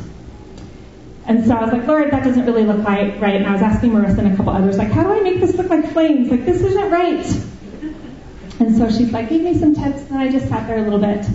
And 1.25 1.45
so 1.45 1.53
I 1.53 1.61
was 1.63 1.71
like, 1.71 1.85
Lord, 1.87 2.11
that 2.11 2.23
doesn't 2.23 2.45
really 2.45 2.63
look 2.63 2.83
like 2.83 3.21
right. 3.21 3.35
And 3.35 3.45
I 3.45 3.51
was 3.51 3.61
asking 3.61 3.91
Marissa 3.91 4.19
and 4.19 4.33
a 4.33 4.37
couple 4.37 4.53
others, 4.53 4.77
like, 4.77 4.91
how 4.91 5.03
do 5.03 5.11
I 5.11 5.19
make 5.19 5.39
this 5.39 5.55
look 5.55 5.69
like 5.69 5.91
flames? 5.91 6.29
Like, 6.29 6.45
this 6.45 6.61
isn't 6.61 6.89
right. 6.89 7.25
And 8.59 8.77
so 8.77 8.89
she's 8.89 9.11
like, 9.11 9.29
give 9.29 9.41
me 9.41 9.57
some 9.57 9.75
tips. 9.75 10.09
And 10.09 10.17
I 10.17 10.31
just 10.31 10.47
sat 10.47 10.67
there 10.67 10.79
a 10.79 10.81
little 10.81 10.99
bit. 10.99 11.25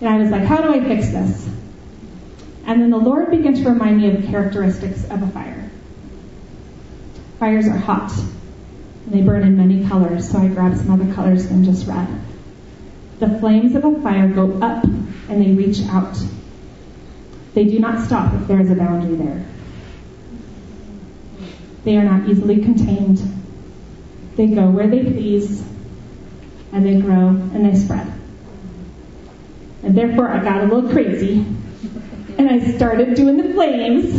And 0.00 0.08
I 0.08 0.18
was 0.18 0.30
like, 0.30 0.44
how 0.44 0.60
do 0.60 0.72
I 0.72 0.80
fix 0.80 1.08
this? 1.08 1.48
And 2.66 2.82
then 2.82 2.90
the 2.90 2.98
Lord 2.98 3.30
began 3.30 3.54
to 3.54 3.68
remind 3.70 3.98
me 3.98 4.10
of 4.10 4.22
the 4.22 4.28
characteristics 4.28 5.04
of 5.04 5.22
a 5.22 5.28
fire. 5.28 5.70
Fires 7.38 7.66
are 7.68 7.78
hot. 7.78 8.12
And 9.06 9.14
they 9.14 9.22
burn 9.22 9.42
in 9.42 9.56
many 9.56 9.86
colors. 9.88 10.30
So 10.30 10.38
I 10.38 10.48
grabbed 10.48 10.78
some 10.78 10.90
other 10.90 11.12
colors 11.14 11.48
than 11.48 11.64
just 11.64 11.86
red. 11.86 12.08
The 13.18 13.38
flames 13.38 13.74
of 13.74 13.84
a 13.84 14.00
fire 14.02 14.28
go 14.28 14.58
up 14.60 14.84
and 14.84 15.42
they 15.42 15.52
reach 15.52 15.80
out. 15.88 16.16
They 17.54 17.64
do 17.64 17.78
not 17.78 18.04
stop 18.04 18.34
if 18.34 18.46
there 18.46 18.60
is 18.60 18.70
a 18.70 18.74
boundary 18.74 19.16
there. 19.16 19.46
They 21.84 21.96
are 21.96 22.04
not 22.04 22.28
easily 22.28 22.60
contained. 22.62 23.20
They 24.36 24.48
go 24.48 24.68
where 24.68 24.88
they 24.88 25.02
please 25.02 25.64
and 26.72 26.84
they 26.84 27.00
grow 27.00 27.28
and 27.28 27.64
they 27.64 27.78
spread. 27.78 28.12
And 29.82 29.96
therefore 29.96 30.28
I 30.28 30.42
got 30.42 30.64
a 30.64 30.66
little 30.66 30.90
crazy 30.90 31.46
and 32.36 32.50
I 32.50 32.72
started 32.72 33.14
doing 33.14 33.38
the 33.38 33.54
flames. 33.54 34.14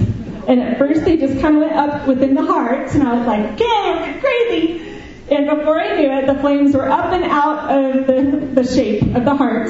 And 0.48 0.62
at 0.62 0.80
first 0.80 1.06
they 1.06 1.18
just 1.18 1.40
kind 1.40 1.58
of 1.58 1.62
went 1.62 1.74
up 1.74 2.08
within 2.08 2.34
the 2.34 2.46
heart 2.46 2.90
and 2.96 3.04
I 3.04 3.14
was 3.14 3.28
like, 3.28 3.62
okay, 3.62 4.20
crazy. 4.20 4.97
And 5.30 5.46
before 5.50 5.80
I 5.80 5.96
knew 5.96 6.12
it, 6.12 6.26
the 6.28 6.40
flames 6.40 6.74
were 6.74 6.90
up 6.90 7.12
and 7.12 7.26
out 7.26 7.70
of 7.70 8.08
the, 8.08 8.62
the 8.62 8.64
shape 8.64 9.04
of 9.16 9.26
the 9.26 9.36
heart. 9.36 9.70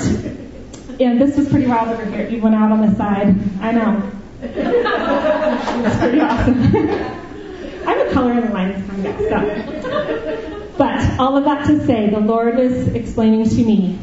And 0.99 1.19
this 1.19 1.35
was 1.35 1.49
pretty 1.49 1.65
wild 1.65 1.89
over 1.89 2.05
here. 2.05 2.27
It 2.27 2.41
went 2.41 2.55
out 2.55 2.71
on 2.71 2.87
the 2.87 2.95
side. 2.95 3.35
I 3.59 3.71
know. 3.71 4.11
It's 4.41 5.97
pretty 5.97 6.19
awesome. 6.19 6.63
I'm 7.87 8.07
a 8.07 8.11
color 8.11 8.33
in 8.33 8.45
the 8.45 8.53
lines 8.53 8.87
kind 8.87 9.05
of 9.05 9.19
so. 9.19 10.73
But 10.77 11.19
all 11.19 11.37
of 11.37 11.45
that 11.45 11.65
to 11.67 11.85
say, 11.87 12.09
the 12.09 12.19
Lord 12.19 12.57
was 12.57 12.89
explaining 12.89 13.49
to 13.49 13.63
me, 13.63 13.97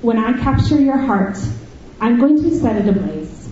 when 0.00 0.18
I 0.18 0.38
capture 0.40 0.80
your 0.80 0.98
heart, 0.98 1.38
I'm 2.00 2.20
going 2.20 2.40
to 2.42 2.54
set 2.54 2.76
it 2.76 2.88
ablaze. 2.88 3.48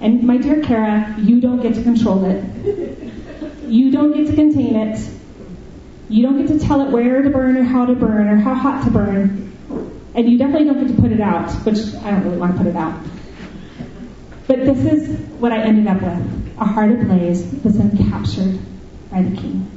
And 0.00 0.24
my 0.24 0.38
dear 0.38 0.62
Kara, 0.62 1.14
you 1.18 1.40
don't 1.40 1.60
get 1.60 1.74
to 1.74 1.82
control 1.82 2.24
it. 2.24 2.42
You 3.66 3.92
don't 3.92 4.16
get 4.16 4.26
to 4.28 4.34
contain 4.34 4.74
it. 4.74 5.19
You 6.10 6.24
don't 6.24 6.44
get 6.44 6.48
to 6.48 6.58
tell 6.58 6.80
it 6.80 6.90
where 6.90 7.22
to 7.22 7.30
burn 7.30 7.56
or 7.56 7.62
how 7.62 7.86
to 7.86 7.94
burn 7.94 8.26
or 8.26 8.36
how 8.36 8.52
hot 8.52 8.82
to 8.82 8.90
burn. 8.90 9.56
And 10.12 10.28
you 10.28 10.36
definitely 10.38 10.66
don't 10.66 10.84
get 10.84 10.96
to 10.96 11.00
put 11.00 11.12
it 11.12 11.20
out, 11.20 11.52
which 11.64 11.78
I 12.02 12.10
don't 12.10 12.24
really 12.24 12.36
want 12.36 12.56
to 12.56 12.58
put 12.58 12.66
it 12.66 12.74
out. 12.74 13.00
But 14.48 14.64
this 14.64 14.84
is 14.84 15.20
what 15.38 15.52
I 15.52 15.62
ended 15.62 15.86
up 15.86 16.02
with 16.02 16.56
a 16.58 16.64
heart 16.64 16.90
ablaze 16.90 17.48
that's 17.62 17.76
been 17.76 17.96
captured 18.10 18.58
by 19.08 19.22
the 19.22 19.36
King. 19.36 19.70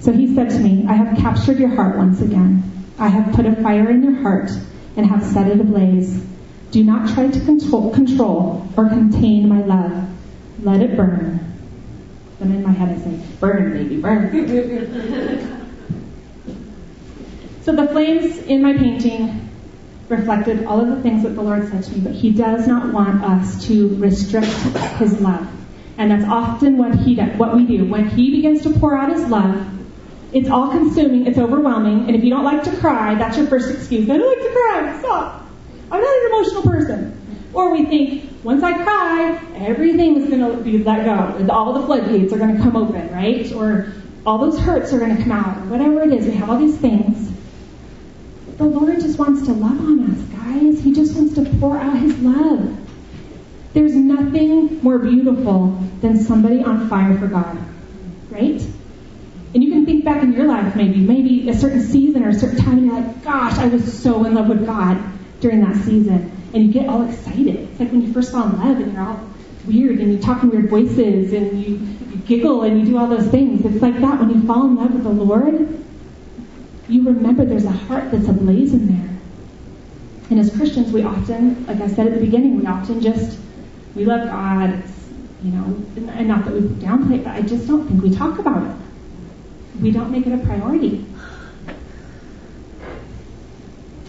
So 0.00 0.12
he 0.12 0.34
said 0.34 0.48
to 0.50 0.58
me, 0.58 0.86
I 0.88 0.94
have 0.94 1.18
captured 1.18 1.58
your 1.58 1.68
heart 1.68 1.98
once 1.98 2.22
again. 2.22 2.62
I 2.98 3.08
have 3.08 3.34
put 3.34 3.44
a 3.44 3.54
fire 3.56 3.90
in 3.90 4.02
your 4.02 4.22
heart 4.22 4.50
and 4.96 5.04
have 5.04 5.22
set 5.22 5.48
it 5.48 5.60
ablaze. 5.60 6.24
Do 6.70 6.82
not 6.82 7.12
try 7.12 7.28
to 7.28 7.40
control, 7.40 7.92
control 7.92 8.66
or 8.74 8.88
contain 8.88 9.50
my 9.50 9.60
love. 9.60 10.08
Let 10.62 10.80
it 10.80 10.96
burn. 10.96 11.55
Then 12.38 12.52
in 12.52 12.62
my 12.62 12.72
head 12.72 12.90
I 12.90 13.00
say, 13.02 13.18
burn, 13.40 13.72
baby, 13.72 13.96
burn. 14.00 14.30
so 17.62 17.74
the 17.74 17.86
flames 17.88 18.38
in 18.38 18.62
my 18.62 18.74
painting 18.76 19.48
reflected 20.08 20.66
all 20.66 20.80
of 20.80 20.88
the 20.88 21.02
things 21.02 21.22
that 21.22 21.30
the 21.30 21.42
Lord 21.42 21.68
said 21.68 21.82
to 21.84 21.92
me, 21.92 22.00
but 22.00 22.12
He 22.12 22.30
does 22.30 22.66
not 22.66 22.92
want 22.92 23.24
us 23.24 23.66
to 23.66 23.96
restrict 23.96 24.52
His 24.98 25.20
love. 25.20 25.48
And 25.98 26.10
that's 26.10 26.24
often 26.24 26.76
what 26.76 26.94
He 26.94 27.14
does, 27.14 27.36
what 27.38 27.56
we 27.56 27.64
do. 27.66 27.86
When 27.86 28.08
He 28.08 28.30
begins 28.30 28.62
to 28.62 28.70
pour 28.78 28.96
out 28.96 29.10
His 29.10 29.26
love, 29.26 29.66
it's 30.32 30.50
all 30.50 30.70
consuming, 30.70 31.26
it's 31.26 31.38
overwhelming, 31.38 32.06
and 32.06 32.14
if 32.14 32.22
you 32.22 32.30
don't 32.30 32.44
like 32.44 32.62
to 32.64 32.76
cry, 32.76 33.14
that's 33.14 33.36
your 33.38 33.46
first 33.46 33.70
excuse. 33.70 34.10
I 34.10 34.18
don't 34.18 34.38
like 34.38 34.46
to 34.46 34.52
cry, 34.52 34.98
stop. 35.00 35.46
I'm 35.90 36.00
not 36.00 36.16
an 36.16 36.26
emotional 36.26 36.62
person. 36.62 37.48
Or 37.54 37.70
we 37.70 37.86
think, 37.86 38.35
once 38.46 38.62
I 38.62 38.80
cry, 38.84 39.44
everything 39.56 40.22
is 40.22 40.30
going 40.30 40.38
to 40.40 40.62
be 40.62 40.78
let 40.78 41.04
go. 41.04 41.52
All 41.52 41.72
the 41.72 41.84
floodgates 41.84 42.32
are 42.32 42.38
going 42.38 42.56
to 42.56 42.62
come 42.62 42.76
open, 42.76 43.12
right? 43.12 43.52
Or 43.52 43.92
all 44.24 44.38
those 44.38 44.56
hurts 44.56 44.92
are 44.92 45.00
going 45.00 45.16
to 45.16 45.20
come 45.20 45.32
out, 45.32 45.66
whatever 45.66 46.02
it 46.02 46.12
is. 46.12 46.26
We 46.26 46.34
have 46.34 46.48
all 46.48 46.56
these 46.56 46.78
things. 46.78 47.28
The 48.56 48.64
Lord 48.64 49.00
just 49.00 49.18
wants 49.18 49.44
to 49.46 49.52
love 49.52 49.80
on 49.80 50.12
us, 50.12 50.20
guys. 50.38 50.80
He 50.80 50.92
just 50.92 51.16
wants 51.16 51.34
to 51.34 51.44
pour 51.58 51.76
out 51.76 51.98
His 51.98 52.16
love. 52.20 52.78
There's 53.72 53.96
nothing 53.96 54.80
more 54.80 55.00
beautiful 55.00 55.76
than 56.00 56.22
somebody 56.22 56.62
on 56.62 56.88
fire 56.88 57.18
for 57.18 57.26
God, 57.26 57.58
right? 58.30 58.64
And 59.54 59.64
you 59.64 59.72
can 59.72 59.84
think 59.84 60.04
back 60.04 60.22
in 60.22 60.32
your 60.32 60.46
life, 60.46 60.76
maybe, 60.76 60.98
maybe 61.00 61.48
a 61.48 61.54
certain 61.54 61.82
season 61.82 62.22
or 62.22 62.28
a 62.28 62.34
certain 62.34 62.58
time, 62.58 62.78
and 62.78 62.86
you're 62.86 62.94
like, 62.94 63.24
gosh, 63.24 63.58
I 63.58 63.66
was 63.66 64.00
so 64.00 64.24
in 64.24 64.34
love 64.34 64.48
with 64.48 64.64
God 64.64 65.02
during 65.40 65.62
that 65.62 65.74
season. 65.84 66.35
And 66.56 66.64
you 66.64 66.72
get 66.72 66.88
all 66.88 67.06
excited. 67.06 67.54
It's 67.54 67.78
like 67.78 67.92
when 67.92 68.00
you 68.00 68.10
first 68.14 68.32
fall 68.32 68.44
in 68.44 68.52
love 68.58 68.80
and 68.80 68.94
you're 68.94 69.02
all 69.02 69.20
weird 69.66 70.00
and 70.00 70.10
you 70.10 70.18
talk 70.18 70.42
in 70.42 70.48
weird 70.48 70.70
voices 70.70 71.34
and 71.34 71.62
you, 71.62 71.76
you 71.76 72.16
giggle 72.24 72.62
and 72.62 72.80
you 72.80 72.86
do 72.86 72.96
all 72.96 73.08
those 73.08 73.26
things. 73.26 73.62
It's 73.66 73.82
like 73.82 74.00
that 74.00 74.18
when 74.18 74.30
you 74.30 74.46
fall 74.46 74.64
in 74.66 74.76
love 74.76 74.94
with 74.94 75.02
the 75.02 75.10
Lord. 75.10 75.84
You 76.88 77.04
remember 77.04 77.44
there's 77.44 77.66
a 77.66 77.70
heart 77.70 78.10
that's 78.10 78.26
ablaze 78.26 78.72
in 78.72 78.86
there. 78.86 79.18
And 80.30 80.40
as 80.40 80.56
Christians, 80.56 80.92
we 80.92 81.02
often, 81.02 81.66
like 81.66 81.82
I 81.82 81.88
said 81.88 82.06
at 82.06 82.14
the 82.14 82.20
beginning, 82.20 82.56
we 82.58 82.66
often 82.66 83.02
just, 83.02 83.38
we 83.94 84.06
love 84.06 84.26
God. 84.26 84.82
You 85.42 85.52
know, 85.52 85.84
and 85.96 86.26
not 86.26 86.46
that 86.46 86.54
we 86.54 86.60
downplay 86.60 87.16
it, 87.16 87.24
but 87.24 87.34
I 87.34 87.42
just 87.42 87.68
don't 87.68 87.86
think 87.86 88.02
we 88.02 88.16
talk 88.16 88.38
about 88.38 88.62
it. 88.62 88.76
We 89.82 89.90
don't 89.90 90.10
make 90.10 90.26
it 90.26 90.32
a 90.32 90.38
priority. 90.38 91.04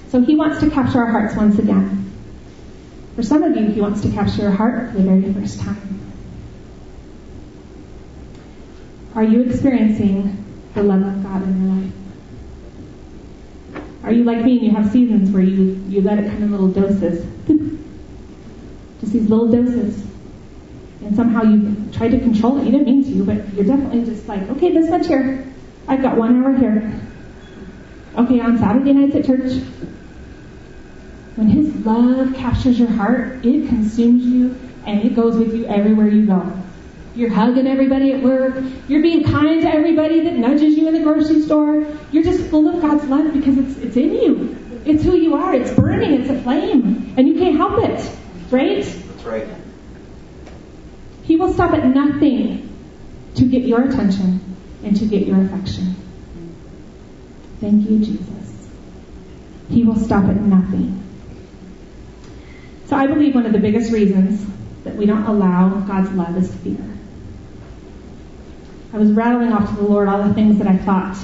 So 0.07 0.21
he 0.21 0.37
wants 0.37 0.61
to 0.61 0.69
capture 0.69 0.99
our 0.99 1.11
hearts 1.11 1.35
once 1.35 1.59
again. 1.59 2.06
For 3.17 3.23
some 3.23 3.41
of 3.41 3.57
you, 3.57 3.65
he 3.71 3.81
wants 3.81 4.01
to 4.01 4.11
capture 4.11 4.43
your 4.43 4.51
heart 4.51 4.91
for 4.91 4.99
the 4.99 5.03
very 5.03 5.33
first 5.33 5.59
time. 5.59 6.13
Are 9.15 9.23
you 9.23 9.41
experiencing 9.41 10.45
the 10.75 10.83
love 10.83 11.01
of 11.01 11.23
God 11.23 11.41
in 11.41 11.65
your 11.65 11.75
life? 11.75 11.93
Are 14.03 14.11
you 14.11 14.23
like 14.23 14.45
me 14.45 14.57
and 14.57 14.67
you 14.67 14.71
have 14.75 14.91
seasons 14.91 15.31
where 15.31 15.41
you, 15.41 15.83
you 15.89 16.01
let 16.01 16.19
it 16.19 16.29
come 16.29 16.43
in 16.43 16.51
little 16.51 16.67
doses? 16.67 17.25
Just 19.01 19.13
these 19.13 19.27
little 19.27 19.49
doses. 19.49 20.05
And 21.01 21.15
somehow 21.15 21.41
you 21.41 21.75
try 21.91 22.09
to 22.09 22.19
control 22.19 22.59
it. 22.59 22.65
You 22.65 22.71
didn't 22.71 22.85
mean 22.85 23.03
to, 23.03 23.23
but 23.25 23.51
you're 23.55 23.65
definitely 23.65 24.05
just 24.05 24.27
like, 24.27 24.43
okay, 24.43 24.71
this 24.71 24.91
much 24.91 25.07
here. 25.07 25.43
I've 25.87 26.03
got 26.03 26.17
one 26.17 26.43
hour 26.43 26.55
here. 26.55 27.01
Okay, 28.15 28.39
on 28.41 28.59
Saturday 28.59 28.93
nights 28.93 29.15
at 29.15 29.25
church, 29.25 29.63
when 31.37 31.49
His 31.49 31.73
love 31.85 32.33
captures 32.33 32.79
your 32.79 32.89
heart, 32.89 33.45
it 33.45 33.69
consumes 33.69 34.25
you 34.25 34.57
and 34.87 35.03
it 35.03 35.15
goes 35.15 35.37
with 35.37 35.53
you 35.53 35.67
everywhere 35.67 36.07
you 36.07 36.25
go. 36.25 36.51
You're 37.15 37.29
hugging 37.29 37.67
everybody 37.67 38.11
at 38.11 38.23
work. 38.23 38.63
You're 38.87 39.03
being 39.03 39.23
kind 39.23 39.61
to 39.61 39.67
everybody 39.67 40.21
that 40.21 40.33
nudges 40.33 40.75
you 40.75 40.87
in 40.87 40.95
the 40.95 41.01
grocery 41.01 41.43
store. 41.43 41.85
You're 42.11 42.23
just 42.23 42.49
full 42.49 42.67
of 42.67 42.81
God's 42.81 43.03
love 43.05 43.33
because 43.33 43.55
it's, 43.55 43.77
it's 43.77 43.95
in 43.97 44.13
you. 44.13 44.81
It's 44.85 45.03
who 45.03 45.15
you 45.15 45.35
are. 45.35 45.53
It's 45.53 45.71
burning. 45.71 46.21
It's 46.21 46.29
a 46.31 46.41
flame. 46.41 47.13
And 47.17 47.27
you 47.27 47.35
can't 47.35 47.55
help 47.55 47.83
it. 47.83 48.17
Right? 48.49 48.83
That's 48.83 49.23
right. 49.23 49.47
He 51.23 51.35
will 51.35 51.53
stop 51.53 51.73
at 51.73 51.85
nothing 51.85 52.67
to 53.35 53.45
get 53.45 53.61
your 53.63 53.83
attention 53.83 54.55
and 54.83 54.97
to 54.97 55.05
get 55.05 55.27
your 55.27 55.39
affection. 55.43 55.95
Thank 57.59 57.87
you, 57.87 57.99
Jesus. 57.99 58.69
He 59.69 59.83
will 59.83 59.97
stop 59.97 60.23
at 60.25 60.37
nothing. 60.37 61.06
So 62.87 62.95
I 62.95 63.07
believe 63.07 63.35
one 63.35 63.45
of 63.45 63.51
the 63.51 63.59
biggest 63.59 63.91
reasons 63.91 64.45
that 64.83 64.95
we 64.95 65.05
don't 65.05 65.25
allow 65.25 65.69
God's 65.81 66.09
love 66.11 66.37
is 66.37 66.53
fear. 66.55 66.77
I 68.93 68.97
was 68.97 69.11
rattling 69.11 69.51
off 69.51 69.69
to 69.69 69.75
the 69.75 69.83
Lord 69.83 70.07
all 70.07 70.23
the 70.23 70.33
things 70.33 70.57
that 70.59 70.67
I 70.67 70.77
thought 70.77 71.17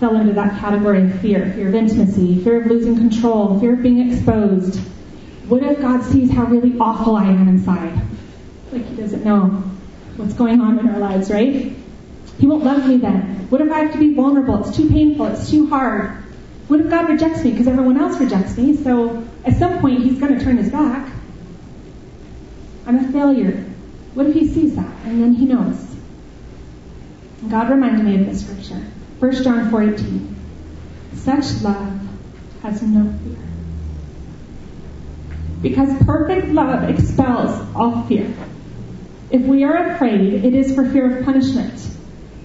fell 0.00 0.16
into 0.16 0.32
that 0.32 0.58
category 0.58 1.02
of 1.04 1.20
fear. 1.20 1.52
Fear 1.54 1.68
of 1.68 1.74
intimacy, 1.74 2.42
fear 2.42 2.62
of 2.62 2.66
losing 2.66 2.96
control, 2.96 3.60
fear 3.60 3.74
of 3.74 3.82
being 3.82 4.10
exposed. 4.10 4.80
What 5.48 5.62
if 5.62 5.80
God 5.80 6.02
sees 6.02 6.30
how 6.30 6.44
really 6.44 6.78
awful 6.78 7.16
I 7.16 7.24
am 7.24 7.48
inside? 7.48 8.00
Like 8.72 8.86
he 8.86 8.96
doesn't 8.96 9.24
know 9.24 9.62
what's 10.16 10.34
going 10.34 10.60
on 10.60 10.78
in 10.78 10.88
our 10.88 10.98
lives, 10.98 11.30
right? 11.30 11.76
He 12.38 12.46
won't 12.46 12.64
love 12.64 12.88
me 12.88 12.96
then. 12.96 13.48
What 13.50 13.60
if 13.60 13.70
I 13.70 13.80
have 13.80 13.92
to 13.92 13.98
be 13.98 14.14
vulnerable? 14.14 14.66
It's 14.66 14.76
too 14.76 14.88
painful. 14.88 15.26
It's 15.26 15.50
too 15.50 15.68
hard. 15.68 16.25
What 16.68 16.80
if 16.80 16.90
God 16.90 17.08
rejects 17.08 17.44
me 17.44 17.52
because 17.52 17.68
everyone 17.68 17.96
else 17.96 18.18
rejects 18.18 18.56
me? 18.56 18.76
So 18.76 19.26
at 19.44 19.56
some 19.56 19.78
point 19.80 20.02
he's 20.02 20.18
going 20.18 20.36
to 20.36 20.44
turn 20.44 20.56
his 20.56 20.70
back. 20.70 21.12
I'm 22.86 23.04
a 23.04 23.12
failure. 23.12 23.64
What 24.14 24.26
if 24.26 24.34
he 24.34 24.48
sees 24.48 24.74
that 24.76 24.92
and 25.04 25.22
then 25.22 25.34
he 25.34 25.44
knows? 25.44 25.76
And 27.42 27.50
God 27.50 27.70
reminded 27.70 28.04
me 28.04 28.20
of 28.20 28.26
this 28.26 28.44
scripture. 28.44 28.82
1 29.20 29.44
John 29.44 29.70
4:18. 29.70 30.34
Such 31.14 31.62
love 31.62 32.00
has 32.62 32.82
no 32.82 33.12
fear. 33.24 33.36
Because 35.62 35.96
perfect 36.04 36.48
love 36.48 36.88
expels 36.88 37.66
all 37.74 38.02
fear. 38.04 38.32
If 39.30 39.42
we 39.42 39.64
are 39.64 39.92
afraid, 39.92 40.44
it 40.44 40.54
is 40.54 40.74
for 40.74 40.88
fear 40.90 41.18
of 41.18 41.24
punishment. 41.24 41.88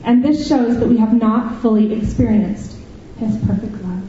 And 0.03 0.23
this 0.23 0.47
shows 0.47 0.79
that 0.79 0.87
we 0.87 0.97
have 0.97 1.13
not 1.13 1.61
fully 1.61 1.93
experienced 1.93 2.75
his 3.19 3.37
perfect 3.45 3.73
love. 3.83 4.01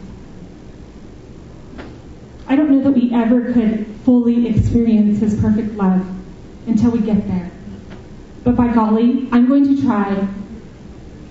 I 2.52 2.54
don't 2.54 2.70
know 2.70 2.82
that 2.82 2.90
we 2.90 3.10
ever 3.14 3.54
could 3.54 3.86
fully 4.04 4.46
experience 4.46 5.20
his 5.20 5.40
perfect 5.40 5.72
love 5.72 6.06
until 6.66 6.90
we 6.90 6.98
get 6.98 7.26
there. 7.26 7.50
But 8.44 8.56
by 8.56 8.74
golly, 8.74 9.26
I'm 9.32 9.48
going 9.48 9.74
to 9.74 9.82
try. 9.82 10.28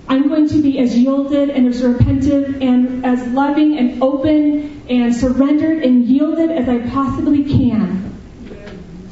I'm 0.08 0.26
going 0.26 0.48
to 0.48 0.60
be 0.60 0.80
as 0.80 0.98
yielded 0.98 1.48
and 1.50 1.68
as 1.68 1.80
repentant 1.80 2.60
and 2.60 3.06
as 3.06 3.24
loving 3.28 3.78
and 3.78 4.02
open 4.02 4.82
and 4.90 5.14
surrendered 5.14 5.84
and 5.84 6.04
yielded 6.06 6.50
as 6.50 6.68
I 6.68 6.90
possibly 6.90 7.44
can 7.44 8.18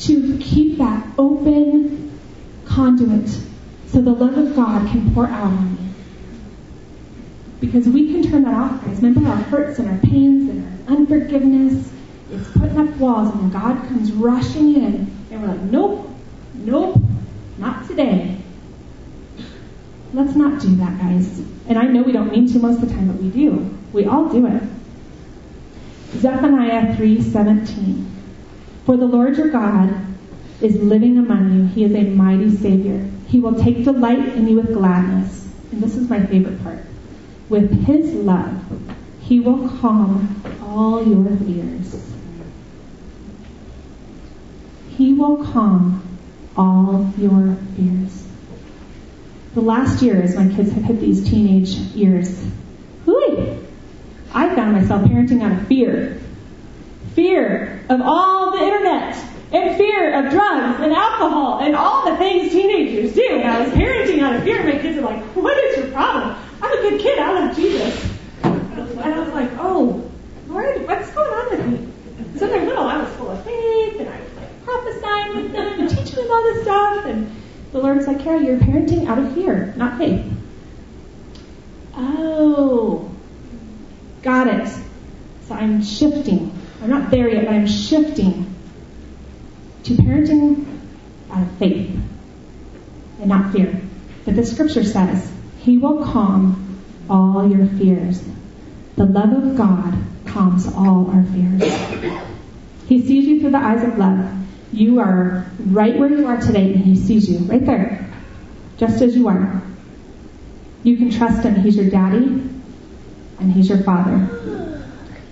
to 0.00 0.36
keep 0.38 0.78
that 0.78 1.06
open 1.16 2.18
conduit 2.64 3.28
so 3.86 4.00
the 4.00 4.10
love 4.10 4.36
of 4.36 4.56
God 4.56 4.90
can 4.90 5.14
pour 5.14 5.28
out 5.28 5.44
on 5.44 5.74
me. 5.76 5.94
Because 7.60 7.88
we 7.88 8.12
can 8.12 8.28
turn 8.28 8.42
that 8.42 8.54
off, 8.54 8.84
guys. 8.84 8.96
Remember 9.00 9.30
our 9.30 9.36
hurts 9.36 9.78
and 9.78 9.88
our 9.88 9.98
pains 9.98 10.50
and 10.50 10.88
our 10.88 10.96
unforgiveness? 10.96 11.92
It's 12.30 12.50
putting 12.52 12.78
up 12.78 12.96
walls, 12.96 13.34
and 13.34 13.52
God 13.52 13.76
comes 13.88 14.12
rushing 14.12 14.76
in, 14.76 15.10
and 15.30 15.42
we're 15.42 15.48
like, 15.48 15.60
nope, 15.62 16.08
nope, 16.54 16.96
not 17.58 17.86
today. 17.86 18.40
Let's 20.12 20.36
not 20.36 20.60
do 20.60 20.74
that, 20.76 20.98
guys. 20.98 21.40
And 21.68 21.78
I 21.78 21.84
know 21.84 22.02
we 22.02 22.12
don't 22.12 22.30
mean 22.30 22.52
to 22.52 22.58
most 22.58 22.82
of 22.82 22.88
the 22.88 22.94
time, 22.94 23.08
but 23.08 23.20
we 23.22 23.30
do. 23.30 23.78
We 23.92 24.06
all 24.06 24.28
do 24.28 24.46
it. 24.46 24.62
Zephaniah 26.16 26.96
3:17. 26.96 28.06
For 28.84 28.96
the 28.96 29.06
Lord 29.06 29.36
your 29.36 29.50
God 29.50 29.94
is 30.60 30.76
living 30.76 31.18
among 31.18 31.54
you. 31.54 31.66
He 31.66 31.84
is 31.84 31.94
a 31.94 32.02
mighty 32.10 32.50
Savior. 32.56 33.08
He 33.28 33.38
will 33.38 33.54
take 33.54 33.84
delight 33.84 34.18
in 34.34 34.48
you 34.48 34.56
with 34.56 34.74
gladness. 34.74 35.48
And 35.70 35.80
this 35.80 35.94
is 35.96 36.08
my 36.10 36.24
favorite 36.26 36.62
part. 36.64 36.84
With 37.48 37.84
his 37.86 38.12
love, 38.14 38.60
he 39.20 39.38
will 39.38 39.68
calm 39.80 40.42
all 40.62 41.06
your 41.06 41.36
fears. 41.36 42.09
He 45.00 45.14
will 45.14 45.42
calm 45.42 46.18
all 46.58 47.10
your 47.16 47.56
fears. 47.74 48.22
The 49.54 49.62
last 49.62 50.02
year, 50.02 50.20
as 50.20 50.36
my 50.36 50.54
kids 50.54 50.72
have 50.72 50.84
hit 50.84 51.00
these 51.00 51.26
teenage 51.26 51.70
years, 51.70 52.38
whoo, 53.06 53.66
I 54.34 54.54
found 54.54 54.74
myself 54.74 55.08
parenting 55.08 55.42
out 55.42 55.58
of 55.58 55.66
fear. 55.68 56.20
Fear 57.14 57.82
of 57.88 58.02
all 58.02 58.50
the 58.50 58.62
internet 58.62 59.16
and 59.52 59.78
fear 59.78 60.18
of 60.18 60.30
drugs 60.30 60.80
and 60.82 60.92
alcohol 60.92 61.60
and 61.60 61.74
all 61.74 62.04
the 62.10 62.18
things 62.18 62.52
teenagers 62.52 63.14
do. 63.14 63.26
And 63.26 63.50
I 63.50 63.62
was 63.62 63.72
parenting 63.72 64.20
out 64.20 64.36
of 64.36 64.42
fear. 64.42 64.62
My 64.62 64.72
kids 64.72 64.98
are 64.98 65.00
like, 65.00 65.22
what 65.34 65.56
is 65.64 65.78
your 65.78 65.92
problem? 65.92 66.36
I'm 66.60 66.78
a 66.78 66.90
good 66.90 67.00
kid. 67.00 67.18
I 67.18 67.40
love 67.40 67.56
Jesus. 67.56 68.18
And 68.42 69.14
I 69.14 69.18
was 69.18 69.32
like, 69.32 69.50
oh, 69.60 70.10
Lord, 70.48 70.86
what's 70.86 71.10
going 71.12 71.30
on 71.30 71.50
with 71.50 71.66
me? 71.66 72.38
So 72.38 72.46
they're 72.48 72.66
little. 72.66 72.84
I 72.84 72.98
was 72.98 73.10
full 73.16 73.30
of 73.30 73.42
faith 73.44 73.98
and 73.98 74.06
I 74.06 74.20
was 74.20 74.34
like 74.36 74.64
prophesying 74.64 75.36
with 75.36 75.52
them 75.52 75.80
and 75.80 75.90
teaching 75.90 76.16
them 76.16 76.30
all 76.30 76.42
this 76.42 76.62
stuff. 76.62 77.04
And 77.06 77.30
the 77.90 78.04
Lord's 78.04 78.06
like, 78.06 78.24
Carol, 78.24 78.42
you're 78.42 78.58
parenting 78.58 79.06
out 79.08 79.18
of 79.18 79.34
fear, 79.34 79.74
not 79.76 79.98
faith. 79.98 80.24
Oh, 81.94 83.10
got 84.22 84.46
it. 84.46 84.68
So 85.46 85.54
I'm 85.54 85.82
shifting. 85.82 86.56
I'm 86.82 86.90
not 86.90 87.10
there 87.10 87.28
yet, 87.28 87.46
but 87.46 87.54
I'm 87.54 87.66
shifting 87.66 88.54
to 89.84 89.94
parenting 89.94 90.66
out 91.30 91.42
of 91.42 91.58
faith 91.58 91.90
and 93.18 93.28
not 93.28 93.52
fear. 93.52 93.80
But 94.24 94.36
the 94.36 94.46
scripture 94.46 94.84
says, 94.84 95.30
He 95.58 95.78
will 95.78 96.04
calm 96.04 96.82
all 97.08 97.48
your 97.50 97.66
fears. 97.66 98.22
The 98.96 99.04
love 99.04 99.32
of 99.32 99.56
God 99.56 99.94
calms 100.26 100.66
all 100.66 101.10
our 101.10 101.24
fears. 101.24 102.22
He 102.86 103.04
sees 103.04 103.26
you 103.26 103.40
through 103.40 103.50
the 103.50 103.58
eyes 103.58 103.82
of 103.82 103.98
love. 103.98 104.39
You 104.72 105.00
are 105.00 105.50
right 105.66 105.98
where 105.98 106.08
you 106.08 106.26
are 106.26 106.40
today, 106.40 106.72
and 106.72 106.84
He 106.84 106.96
sees 106.96 107.28
you 107.28 107.38
right 107.38 107.64
there, 107.64 108.08
just 108.78 109.02
as 109.02 109.16
you 109.16 109.28
are. 109.28 109.62
You 110.84 110.96
can 110.96 111.10
trust 111.10 111.44
Him. 111.44 111.56
He's 111.56 111.76
your 111.76 111.90
daddy, 111.90 112.24
and 113.38 113.52
He's 113.52 113.68
your 113.68 113.82
father. 113.82 114.86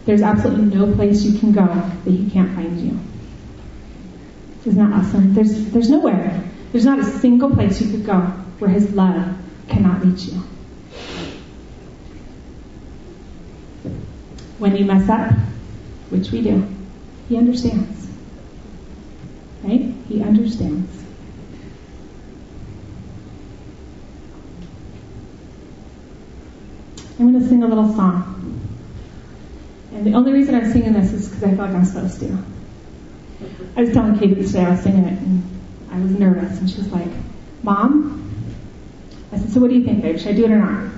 There's 0.06 0.22
absolutely 0.22 0.76
no 0.76 0.94
place 0.94 1.22
you 1.22 1.38
can 1.38 1.52
go 1.52 1.66
that 1.66 2.10
He 2.10 2.28
can't 2.30 2.54
find 2.54 2.80
you. 2.80 2.98
Isn't 4.66 4.78
that 4.78 4.92
awesome? 4.92 5.34
There's, 5.34 5.66
there's 5.66 5.88
nowhere. 5.88 6.42
There's 6.72 6.84
not 6.84 6.98
a 6.98 7.04
single 7.04 7.50
place 7.50 7.80
you 7.80 7.90
could 7.90 8.04
go 8.04 8.20
where 8.58 8.70
His 8.70 8.92
love 8.92 9.36
cannot 9.68 10.04
reach 10.04 10.24
you. 10.24 10.42
When 14.58 14.76
you 14.76 14.84
mess 14.84 15.08
up, 15.08 15.32
which 16.10 16.32
we 16.32 16.42
do, 16.42 16.66
He 17.28 17.36
understands. 17.36 17.97
Right? 19.62 19.94
He 20.08 20.22
understands. 20.22 21.04
I'm 27.18 27.32
going 27.32 27.42
to 27.42 27.48
sing 27.48 27.62
a 27.64 27.66
little 27.66 27.92
song. 27.94 28.38
And 29.92 30.06
the 30.06 30.12
only 30.12 30.32
reason 30.32 30.54
I'm 30.54 30.70
singing 30.70 30.92
this 30.92 31.12
is 31.12 31.28
because 31.28 31.42
I 31.42 31.48
feel 31.50 31.58
like 31.58 31.70
I'm 31.70 31.84
supposed 31.84 32.20
to. 32.20 32.38
I 33.76 33.80
was 33.80 33.92
telling 33.92 34.18
Katie 34.18 34.36
today 34.36 34.64
I 34.64 34.70
was 34.70 34.80
singing 34.80 35.04
it, 35.04 35.18
and 35.18 35.42
I 35.90 35.98
was 35.98 36.12
nervous, 36.12 36.58
and 36.60 36.70
she 36.70 36.76
was 36.76 36.92
like, 36.92 37.08
Mom? 37.62 38.14
I 39.32 39.38
said, 39.38 39.50
So 39.50 39.60
what 39.60 39.70
do 39.70 39.76
you 39.76 39.84
think, 39.84 40.02
babe? 40.02 40.18
Should 40.18 40.28
I 40.28 40.32
do 40.34 40.44
it 40.44 40.50
or 40.52 40.58
not? 40.58 40.92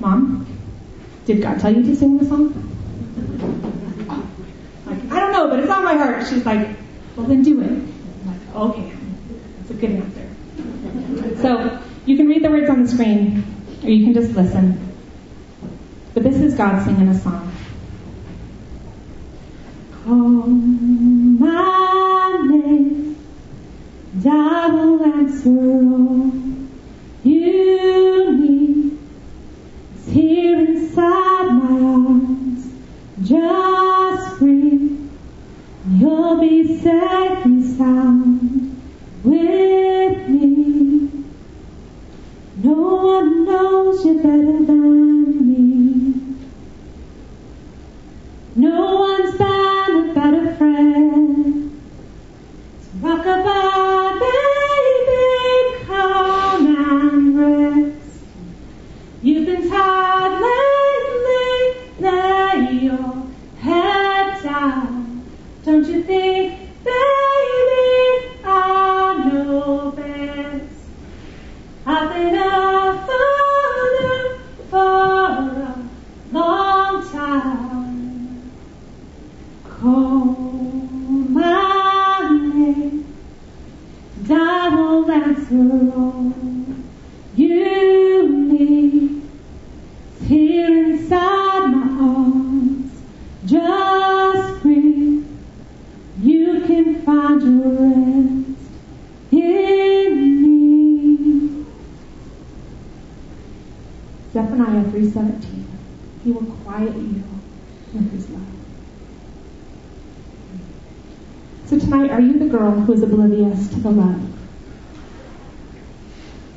Mom? 0.00 0.46
Did 1.26 1.42
God 1.42 1.60
tell 1.60 1.74
you 1.74 1.82
to 1.84 1.94
sing 1.96 2.18
this 2.18 2.28
song? 2.28 2.62
Like, 4.86 5.10
I 5.10 5.18
don't 5.18 5.32
know, 5.32 5.48
but 5.48 5.58
it's 5.58 5.68
on 5.68 5.82
my 5.82 5.94
heart. 5.94 6.24
She's 6.28 6.46
like, 6.46 6.68
Well, 7.16 7.26
then 7.26 7.42
do 7.42 7.60
it. 7.62 7.82
Like, 8.26 8.54
Okay. 8.54 8.92
That's 9.58 9.70
a 9.70 9.74
good 9.74 9.90
answer. 9.90 10.28
So 11.40 11.82
you 12.04 12.16
can 12.16 12.28
read 12.28 12.44
the 12.44 12.50
words 12.50 12.68
on 12.68 12.82
the 12.82 12.88
screen, 12.88 13.42
or 13.82 13.90
you 13.90 14.04
can 14.04 14.14
just 14.14 14.36
listen. 14.36 14.94
But 16.14 16.22
this 16.22 16.36
is 16.36 16.54
God 16.54 16.84
singing 16.84 17.08
a 17.08 17.18
song. 17.18 17.52
Call 20.04 20.46
my 20.46 22.38
name, 22.48 23.16
I 24.24 24.68
will 24.68 25.04
answer 25.04 25.48
all 25.48 26.45
pensar 37.76 38.15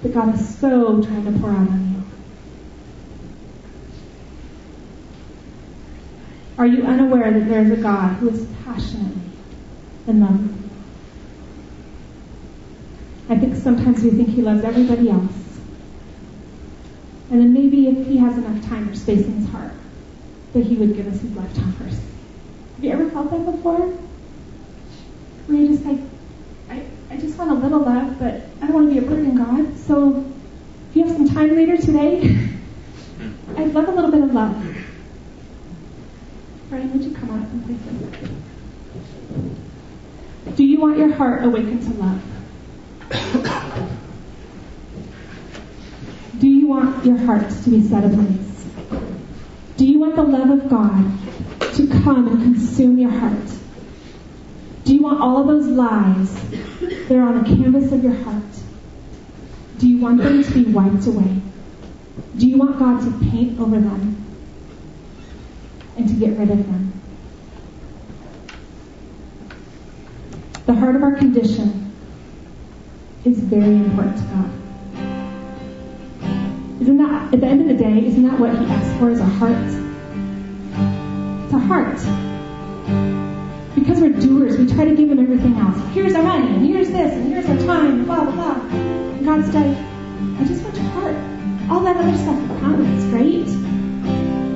that 0.02 0.14
God 0.14 0.36
is 0.36 0.58
so 0.58 1.04
trying 1.04 1.26
to 1.26 1.40
pour 1.40 1.52
out 1.52 1.70
on 1.70 1.94
you? 1.94 2.04
Are 6.58 6.68
you 6.68 6.84
unaware 6.84 7.32
that 7.32 7.48
there 7.48 7.62
is 7.62 7.72
a 7.72 7.78
God 7.78 8.18
who 8.18 8.30
is 8.30 8.48
passionately 8.66 9.22
in 10.08 10.20
love 10.20 10.42
you? 10.42 10.60
I 13.30 13.38
think 13.38 13.56
sometimes 13.56 14.04
we 14.04 14.10
think 14.12 14.30
he 14.30 14.42
loves 14.42 14.64
everybody 14.64 15.10
else. 15.10 15.32
And 17.30 17.40
then 17.40 17.54
maybe 17.54 17.88
if 17.88 18.08
he 18.08 18.18
has 18.18 18.38
enough 18.38 18.66
time 18.68 18.90
or 18.90 18.96
space 18.96 19.26
in 19.26 19.34
his 19.34 19.50
heart, 19.50 19.72
that 20.54 20.66
he 20.66 20.76
would 20.76 20.96
give 20.96 21.08
us 21.08 21.22
his 21.22 21.32
to 21.32 21.40
others. 21.40 22.00
Have 22.76 22.84
you 22.84 22.92
ever 22.92 23.10
felt 23.12 23.30
that 23.30 23.46
before? 23.46 23.88
Where 25.46 25.58
you're 25.58 25.68
just 25.68 25.86
like, 25.86 26.00
I, 27.10 27.18
just 27.18 27.38
want 27.38 27.52
a 27.52 27.56
little 27.56 27.80
love, 27.80 28.20
but 28.20 28.42
I 28.62 28.68
don't 28.68 28.74
want 28.74 28.94
to 28.94 29.00
be 29.00 29.06
a 29.06 29.10
burden, 29.10 29.36
God. 29.36 29.78
So 29.78 30.26
if 30.90 30.96
you 30.96 31.06
have 31.06 31.16
some 31.16 31.28
time 31.30 31.56
later 31.56 31.78
today, 31.78 32.28
hmm. 32.28 33.58
I'd 33.58 33.74
love 33.74 33.88
a 33.88 33.92
little 33.92 34.12
bit 34.12 34.24
of 34.24 34.34
love. 34.34 34.56
Brian, 36.70 36.92
would 36.94 37.04
you 37.04 37.16
come 37.16 37.30
up 37.32 37.50
and 37.52 37.66
something? 37.66 38.44
Do 40.56 40.64
you 40.64 40.80
want 40.80 40.98
your 40.98 41.14
heart 41.14 41.44
awakened 41.44 41.82
to 41.84 41.90
love? 41.94 42.22
Do 46.40 46.48
you 46.48 46.68
want 46.68 47.06
your 47.06 47.18
heart 47.18 47.50
to 47.50 47.70
be 47.70 47.82
set 47.82 48.04
ablaze? 48.06 48.66
Do 49.78 49.86
you 49.86 50.00
want 50.00 50.16
the 50.16 50.24
love 50.24 50.50
of 50.50 50.70
God 50.70 51.12
to 51.76 51.88
come 52.04 52.28
and 52.28 52.42
consume 52.42 52.98
your 52.98 53.12
heart? 53.12 53.50
Do 54.86 54.96
you 54.96 55.02
want 55.02 55.22
all 55.22 55.42
of 55.42 55.48
those 55.48 55.68
lies 55.68 56.49
that 56.80 57.12
are 57.12 57.22
on 57.22 57.44
the 57.44 57.50
canvas 57.56 57.92
of 57.92 58.04
your 58.04 58.14
heart? 58.14 58.44
Do 59.78 59.88
you 59.88 60.00
want 60.00 60.22
them 60.22 60.44
to 60.44 60.52
be 60.52 60.66
wiped 60.72 61.08
away? 61.08 61.42
Do 62.38 62.48
you 62.48 62.58
want 62.58 62.80
God 62.80 63.02
to 63.02 63.32
paint 63.32 63.60
over 63.60 63.80
them 63.80 64.26
and 65.98 66.08
to 66.08 66.14
get 66.16 66.38
rid 66.38 66.52
of 66.52 66.58
them? 66.58 66.94
The 70.66 70.74
heart 70.76 70.96
of 70.96 71.04
our 71.04 71.16
condition 71.16 71.94
is 73.26 73.40
very 73.40 73.76
important 73.76 74.18
to 74.18 74.24
God. 74.24 74.52
Isn't 76.82 76.98
that, 76.98 77.34
at 77.34 77.42
the 77.42 77.48
end 77.48 77.62
of 77.62 77.78
the 77.78 77.84
day, 77.84 78.06
isn't 78.06 78.24
that 78.24 78.40
what 78.40 78.52
He 78.52 78.66
asks 78.66 78.98
for 79.00 79.10
is 79.10 79.20
a 79.20 79.26
heart? 79.26 79.54
It's 81.44 81.54
a 81.54 81.60
heart. 81.60 82.00
Because 83.90 84.04
we're 84.04 84.20
doers, 84.20 84.56
we 84.56 84.68
try 84.68 84.86
to 84.86 84.96
give 84.96 85.10
Him 85.10 85.18
everything 85.18 85.58
else. 85.58 85.76
Here's 85.96 86.14
our 86.14 86.22
money, 86.22 86.46
and 86.46 86.64
here's 86.64 86.90
this, 86.90 87.12
and 87.12 87.34
here's 87.34 87.48
our 87.48 87.58
time, 87.66 88.06
blah, 88.06 88.24
blah, 88.24 88.34
blah. 88.34 88.62
And 88.70 89.26
God's 89.26 89.48
like, 89.48 89.66
I 89.66 90.44
just 90.46 90.64
want 90.64 90.76
your 90.76 90.86
heart. 90.92 91.16
All 91.72 91.80
that 91.80 91.98
other 91.98 92.16
stuff 92.16 92.38
counts, 92.60 93.06
right? 93.06 93.48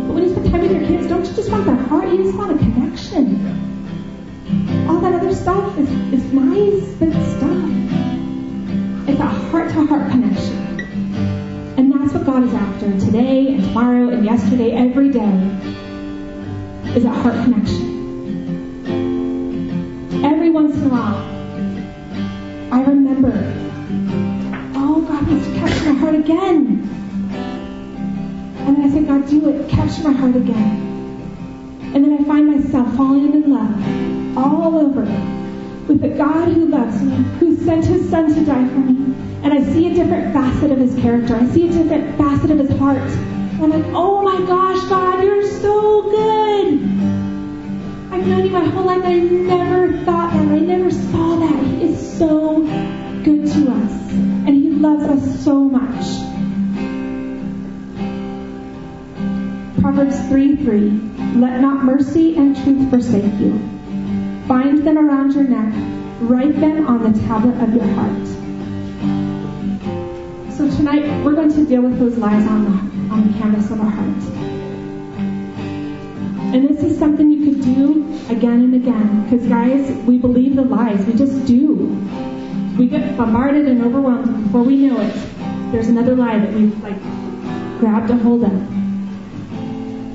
But 0.06 0.14
when 0.14 0.24
you 0.24 0.30
spend 0.30 0.52
time 0.52 0.62
with 0.62 0.72
your 0.72 0.82
kids, 0.82 1.08
don't 1.08 1.26
you 1.26 1.34
just 1.34 1.50
want 1.50 1.66
their 1.66 1.76
heart? 1.76 2.10
You 2.10 2.26
just 2.26 2.38
want 2.38 2.52
a 2.52 2.58
connection. 2.60 4.88
All 4.88 5.00
that 5.00 5.16
other 5.16 5.34
stuff 5.34 5.80
is, 5.80 5.90
is 5.90 6.24
nice, 6.32 6.94
but 7.00 7.10
stuff. 7.10 7.72
It's 9.10 9.20
a 9.20 9.26
heart-to-heart 9.26 10.12
connection. 10.12 10.80
And 11.80 11.92
that's 11.92 12.14
what 12.14 12.24
God 12.28 12.44
is 12.44 12.54
after 12.54 13.00
today 13.00 13.56
and 13.56 13.64
tomorrow 13.64 14.10
and 14.10 14.24
yesterday, 14.24 14.74
every 14.74 15.10
day, 15.10 15.50
is 16.96 17.04
a 17.04 17.10
heart 17.10 17.34
connection. 17.46 18.03
Every 20.24 20.50
once 20.50 20.76
in 20.78 20.86
a 20.86 20.90
while, 20.90 21.18
I 22.72 22.82
remember, 22.82 23.34
oh, 24.76 25.02
God 25.02 25.28
wants 25.28 25.48
to 25.48 25.54
capture 25.56 25.94
my 25.94 26.00
heart 26.00 26.16
again. 26.16 26.90
And 28.66 28.78
then 28.78 28.86
I 28.86 28.90
say, 28.90 29.04
God, 29.04 29.28
do 29.30 29.50
it. 29.50 29.70
Capture 29.70 30.04
my 30.04 30.14
heart 30.14 30.36
again. 30.38 31.92
And 31.94 32.06
then 32.06 32.14
I 32.14 32.24
find 32.24 32.56
myself 32.56 32.96
falling 32.96 33.34
in 33.34 33.54
love 33.54 34.38
all 34.38 34.80
over 34.80 35.02
with 35.88 36.02
the 36.02 36.10
God 36.10 36.48
who 36.54 36.68
loves 36.68 37.02
me, 37.02 37.16
who 37.40 37.58
sent 37.58 37.86
his 37.86 38.10
son 38.10 38.34
to 38.34 38.46
die 38.46 38.68
for 38.70 38.80
me. 38.80 39.14
And 39.44 39.54
I 39.54 39.62
see 39.74 39.92
a 39.92 39.94
different 39.94 40.34
facet 40.34 40.72
of 40.72 40.78
his 40.78 40.96
character. 41.02 41.36
I 41.36 41.46
see 41.48 41.68
a 41.68 41.72
different 41.72 42.18
facet 42.18 42.50
of 42.50 42.60
his 42.60 42.72
heart. 42.80 42.98
And 42.98 43.62
I'm 43.62 43.72
like, 43.72 43.94
oh 43.94 44.22
my 44.22 44.38
gosh, 44.48 44.88
God, 44.88 45.22
you're 45.22 45.46
so 45.46 46.04
good. 46.04 46.73
Known 48.26 48.46
you 48.46 48.52
my 48.52 48.64
whole 48.64 48.86
life. 48.86 49.04
I 49.04 49.20
never 49.20 49.92
thought 50.06 50.32
that. 50.32 50.48
I 50.48 50.60
never 50.60 50.90
saw 50.90 51.36
that. 51.36 51.64
He 51.66 51.84
is 51.84 52.18
so 52.18 52.62
good 53.24 53.46
to 53.52 53.72
us. 53.72 53.92
And 54.12 54.50
he 54.50 54.70
loves 54.70 55.04
us 55.04 55.44
so 55.44 55.60
much. 55.60 56.06
Proverbs 59.82 60.18
3 60.30 60.56
3. 60.56 60.90
Let 61.36 61.60
not 61.60 61.84
mercy 61.84 62.38
and 62.38 62.56
truth 62.56 62.90
forsake 62.90 63.34
you. 63.42 63.60
Bind 64.48 64.88
them 64.88 64.98
around 64.98 65.34
your 65.34 65.44
neck. 65.44 65.74
Write 66.22 66.58
them 66.62 66.88
on 66.88 67.12
the 67.12 67.20
tablet 67.28 67.62
of 67.62 67.74
your 67.76 67.84
heart. 67.96 68.28
So 70.54 70.70
tonight 70.78 71.26
we're 71.26 71.34
going 71.34 71.52
to 71.52 71.66
deal 71.66 71.82
with 71.82 72.00
those 72.00 72.18
lies 72.18 72.48
on 72.48 72.64
the, 72.64 73.14
on 73.14 73.28
the 73.28 73.38
canvas 73.38 73.70
of 73.70 73.82
our 73.82 73.90
heart. 73.90 74.43
And 76.54 76.70
this 76.70 76.84
is 76.84 77.00
something 77.00 77.32
you 77.32 77.52
could 77.52 77.64
do 77.64 78.04
again 78.30 78.62
and 78.62 78.76
again. 78.76 79.24
Because 79.24 79.48
guys, 79.48 79.90
we 80.06 80.20
believe 80.20 80.56
the 80.56 80.62
lies. 80.62 81.04
We 81.04 81.14
just 81.16 81.48
do. 81.48 81.74
We 82.78 82.88
get 82.88 83.18
bombarded 83.18 83.68
and 83.68 83.84
overwhelmed 83.84 84.44
before 84.44 84.62
we 84.62 84.76
know 84.76 85.02
it. 85.02 85.14
There's 85.72 85.88
another 85.88 86.16
lie 86.16 86.38
that 86.38 86.54
we've 86.54 86.78
like 86.84 87.02
grabbed 87.80 88.12
a 88.12 88.18
hold 88.18 88.44
of. 88.44 88.52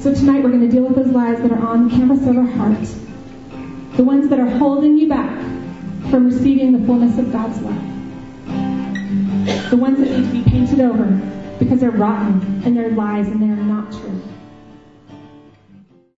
So 0.01 0.15
tonight 0.15 0.45
we're 0.45 0.51
going 0.51 0.61
to 0.61 0.69
deal 0.69 0.85
with 0.85 0.95
those 0.95 1.09
lies 1.13 1.43
that 1.43 1.51
are 1.51 1.59
on 1.59 1.89
the 1.89 1.91
canvas 1.97 2.25
of 2.29 2.39
our 2.39 2.47
heart. 2.47 2.87
The 3.97 4.05
ones 4.05 4.29
that 4.29 4.39
are 4.39 4.49
holding 4.49 4.97
you 4.97 5.09
back 5.09 5.41
from 6.09 6.27
receiving 6.27 6.71
the 6.71 6.87
fullness 6.87 7.19
of 7.19 7.33
God's 7.33 7.61
love. 7.63 7.83
The 9.71 9.77
ones 9.77 9.99
that 9.99 10.09
need 10.09 10.25
to 10.25 10.45
be 10.45 10.49
painted 10.49 10.81
over 10.83 11.05
because 11.59 11.81
they're 11.81 11.91
rotten 11.91 12.63
and 12.65 12.77
they're 12.77 12.91
lies 12.91 13.27
and 13.27 13.43
they're 13.43 13.57
not 13.57 13.91
true. 13.91 14.23